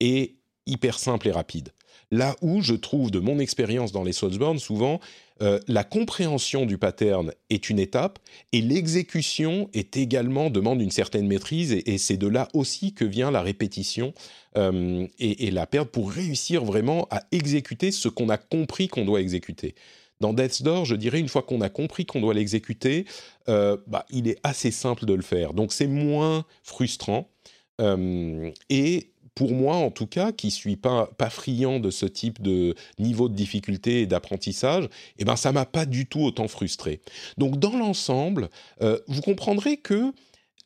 [0.00, 0.34] est
[0.66, 1.70] hyper simple et rapide.
[2.10, 4.98] Là où je trouve de mon expérience dans les Soulsborne, souvent,
[5.42, 8.18] euh, la compréhension du pattern est une étape
[8.52, 13.30] et l'exécution est également demande une certaine maîtrise et, c'est de là aussi que vient
[13.30, 14.14] la répétition
[14.56, 19.20] euh, et, la perte pour réussir vraiment à exécuter ce qu'on a compris qu'on doit
[19.20, 19.74] exécuter.
[20.20, 23.04] Dans Death's Door, je dirais, une fois qu'on a compris qu'on doit l'exécuter,
[23.46, 25.54] bah, il est assez simple de le faire.
[25.54, 27.30] Donc c'est moins frustrant.
[27.78, 33.28] et pour moi en tout cas, qui suis pas, friand de ce type de niveau
[33.28, 37.00] de difficulté et d'apprentissage, eh ben ça m'a pas du tout autant frustré.
[37.36, 38.48] Donc dans l'ensemble,
[38.82, 40.12] euh, vous comprendrez que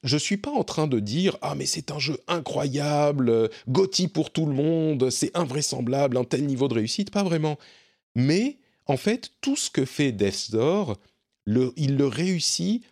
[0.05, 4.31] je suis pas en train de dire ah mais c'est un jeu incroyable, Gotti pour
[4.31, 7.59] tout le monde, c'est invraisemblable, un tel niveau de réussite, pas vraiment.
[8.15, 8.57] Mais
[8.87, 10.17] en fait, tout ce que fait
[11.45, 12.83] le, il le réussit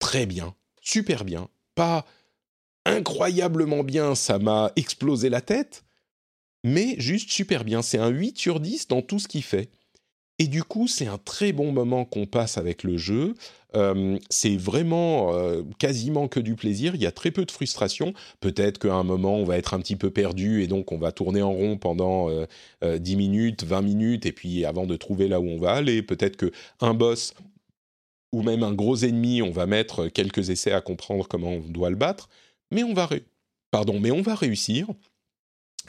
[0.00, 2.04] très bien, super bien, pas
[2.86, 5.84] incroyablement bien, ça m'a explosé la tête,
[6.64, 7.82] mais juste super bien.
[7.82, 9.70] C'est un 8 sur 10 dans tout ce qu'il fait.
[10.38, 13.34] Et du coup, c'est un très bon moment qu'on passe avec le jeu.
[13.74, 16.94] Euh, c'est vraiment euh, quasiment que du plaisir.
[16.94, 18.12] Il y a très peu de frustration.
[18.40, 21.10] Peut-être qu'à un moment, on va être un petit peu perdu et donc on va
[21.10, 22.46] tourner en rond pendant 10
[22.84, 26.02] euh, minutes, 20 minutes, et puis avant de trouver là où on va aller.
[26.02, 27.34] Peut-être qu'un boss
[28.32, 31.90] ou même un gros ennemi, on va mettre quelques essais à comprendre comment on doit
[31.90, 32.28] le battre
[32.70, 33.08] mais on va,
[33.70, 34.88] Pardon, mais on va réussir.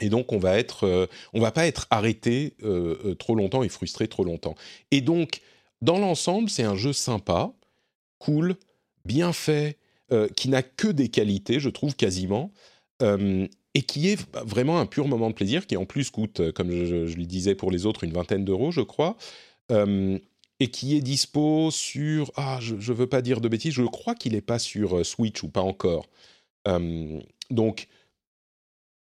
[0.00, 3.62] Et donc, on va être, euh, on va pas être arrêté euh, euh, trop longtemps
[3.62, 4.54] et frustré trop longtemps.
[4.90, 5.40] Et donc,
[5.82, 7.52] dans l'ensemble, c'est un jeu sympa,
[8.18, 8.56] cool,
[9.04, 9.78] bien fait,
[10.36, 12.50] qui n'a que des qualités, je trouve quasiment,
[13.02, 17.06] et qui est vraiment un pur moment de plaisir, qui en plus coûte, comme je,
[17.06, 19.16] je le disais pour les autres, une vingtaine d'euros, je crois.
[19.70, 22.32] et qui est dispo sur...
[22.36, 25.42] Ah, je ne veux pas dire de bêtises, je crois qu'il n'est pas sur Switch
[25.42, 26.08] ou pas encore
[27.50, 27.88] donc,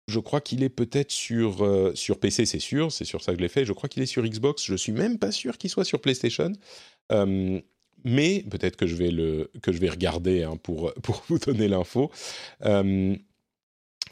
[0.08, 3.44] je crois qu'il est peut-être sur, sur PC, c'est sûr, c'est sur ça que je
[3.44, 3.66] l'ai fait.
[3.66, 4.64] Je crois qu'il est sur Xbox.
[4.66, 6.52] Je suis même pas sûr qu'il soit sur PlayStation.
[8.04, 9.12] mais peut-être que je vais
[9.62, 12.12] que je vais regarder hein, pour pour vous donner l'info.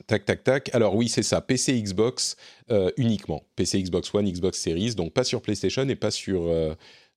[0.07, 0.73] tac tac tac.
[0.73, 1.41] Alors oui, c'est ça.
[1.41, 2.37] PC Xbox
[2.97, 3.43] uniquement.
[3.55, 6.49] PC Xbox One, Xbox Series, donc pas sur PlayStation et pas sur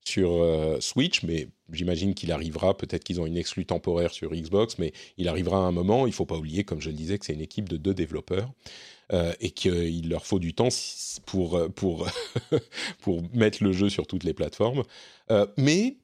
[0.03, 4.77] sur euh, Switch, mais j'imagine qu'il arrivera, peut-être qu'ils ont une exclue temporaire sur Xbox,
[4.77, 7.17] mais il arrivera à un moment, il ne faut pas oublier, comme je le disais,
[7.17, 8.51] que c'est une équipe de deux développeurs.
[9.11, 10.69] Euh, et qu'il leur faut du temps
[11.25, 12.07] pour, euh, pour,
[13.01, 14.83] pour mettre le jeu sur toutes les plateformes.
[15.57, 15.97] mais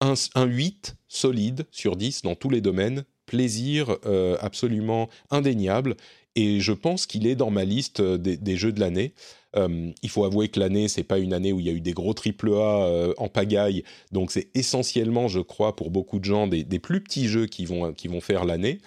[0.00, 3.96] un, un, 8 solide sur 10 dans tous les domaines, plaisir
[4.40, 5.94] absolument indéniable,
[6.36, 9.14] et je pense qu'il est dans ma liste des jeux de l'année.
[9.56, 11.80] Euh, il faut avouer que l'année, c'est pas une année où il y a eu
[11.80, 16.24] des gros triple A euh, en pagaille, donc c'est essentiellement, je crois, pour beaucoup de
[16.24, 18.78] gens, des, plus petits jeux qui vont, qui vont faire l'année.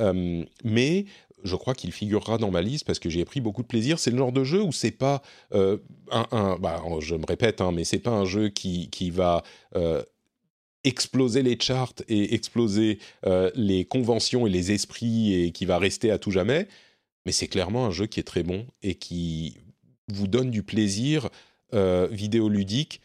[0.00, 1.06] Euh, mais
[1.44, 3.98] je crois qu'il figurera dans ma liste parce que j'ai pris beaucoup de plaisir.
[3.98, 5.22] C'est le genre de jeu où c'est pas
[5.52, 9.42] un, bah, je me répète, hein, mais c'est pas un jeu qui, qui va
[10.82, 12.98] exploser les charts et exploser
[13.54, 16.66] les conventions et les esprits et qui va rester à tout jamais.
[17.26, 19.58] Mais c'est clairement un jeu qui est très bon et qui
[20.08, 21.28] vous donne du plaisir
[21.74, 23.02] euh, vidéoludique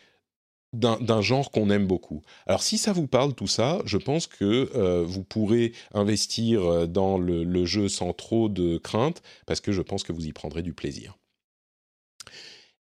[0.74, 2.22] d'un genre qu'on aime beaucoup.
[2.46, 6.88] Alors si ça vous parle tout ça, je pense que euh, vous pourrez investir euh,
[6.88, 10.62] dans le, jeu sans trop de crainte, parce que je pense que vous y prendrez
[10.62, 11.18] du plaisir.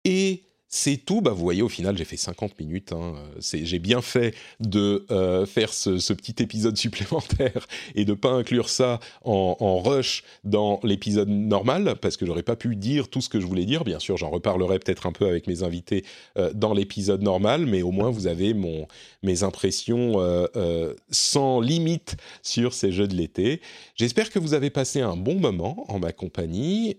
[0.05, 0.45] Et
[0.75, 1.21] c'est tout.
[1.21, 2.93] Bah, vous voyez, au final, j'ai fait 50 minutes.
[2.93, 3.15] Hein.
[3.39, 8.99] J'ai bien fait de euh, faire ce, petit épisode supplémentaire et de pas inclure ça
[9.23, 13.47] en, rush dans l'épisode normal, parce que j'aurais pas pu dire tout ce que je
[13.47, 13.85] voulais dire.
[13.85, 16.05] Bien sûr, j'en reparlerai peut-être un peu avec mes invités
[16.39, 18.89] euh, dans l'épisode normal, mais au moins vous avez mon,
[19.23, 23.61] mes impressions euh, sans limite sur ces jeux de l'été.
[23.95, 26.97] J'espère que vous avez passé un bon moment en ma compagnie.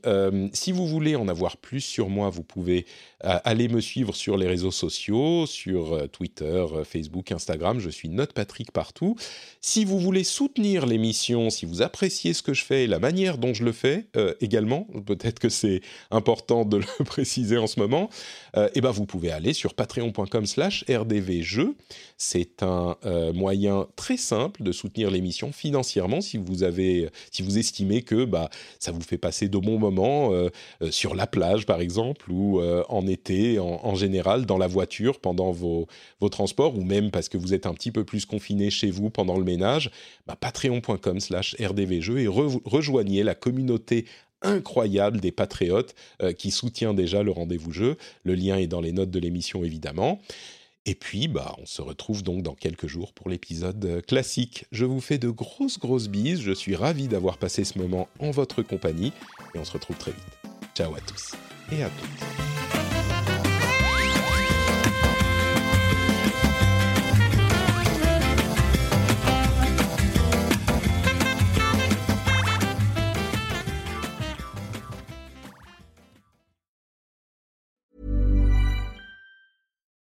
[0.54, 2.86] si vous voulez en avoir plus sur moi, vous pouvez
[3.20, 7.80] aller me suivre sur les réseaux sociaux, sur euh, Twitter, euh, Facebook, Instagram.
[7.80, 9.16] Je suis Note Patrick partout.
[9.62, 13.38] Si vous voulez soutenir l'émission, si vous appréciez ce que je fais et la manière
[13.38, 17.80] dont je le fais euh, également, peut-être que c'est important de le préciser en ce
[17.80, 18.10] moment,
[18.74, 21.76] eh ben vous pouvez aller sur patreon.com/slash rdvjeux.
[22.18, 22.96] C'est un
[23.34, 28.50] moyen très simple de soutenir l'émission financièrement si vous avez, si vous estimez que bah
[28.80, 30.32] ça vous fait passer de bons moments
[30.90, 35.88] sur la plage par exemple ou en été, en, général dans la voiture pendant vos,
[36.20, 39.10] vos, transports ou même parce que vous êtes un petit peu plus confiné chez vous
[39.10, 39.92] pendant le ménage,
[40.28, 44.06] bah, patreon.com slash rdvjeux et rejoignez la communauté
[44.46, 47.98] incroyable des patriotes euh, qui soutient déjà le rendez-vous jeu.
[48.24, 50.22] Le lien est dans les notes de l'émission évidemment.
[50.88, 54.66] Et puis, bah, on se retrouve donc dans quelques jours pour l'épisode euh, classique.
[54.72, 56.42] Je vous fais de grosses, grosses bises.
[56.42, 59.12] Je suis ravi d'avoir passé ce moment en votre compagnie.
[59.56, 60.52] Et on se retrouve très vite.
[60.76, 61.32] Ciao à tous
[61.72, 62.55] et à toutes.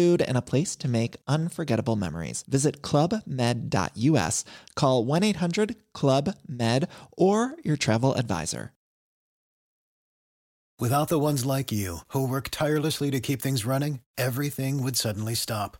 [0.00, 2.44] food, and a place to make unforgettable memories.
[2.48, 4.44] Visit clubmed.us,
[4.74, 8.72] call 1 800 Club Med, or your travel advisor.
[10.80, 15.34] Without the ones like you, who work tirelessly to keep things running, everything would suddenly
[15.34, 15.76] stop.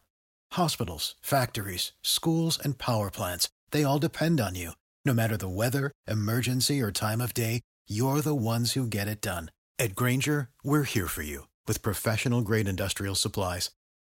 [0.53, 4.73] Hospitals, factories, schools, and power plants, they all depend on you.
[5.07, 9.23] No matter the weather, emergency, or time of day, you're the ones who get it
[9.23, 9.51] done.
[9.79, 13.71] At Granger, we're here for you with professional grade industrial supplies.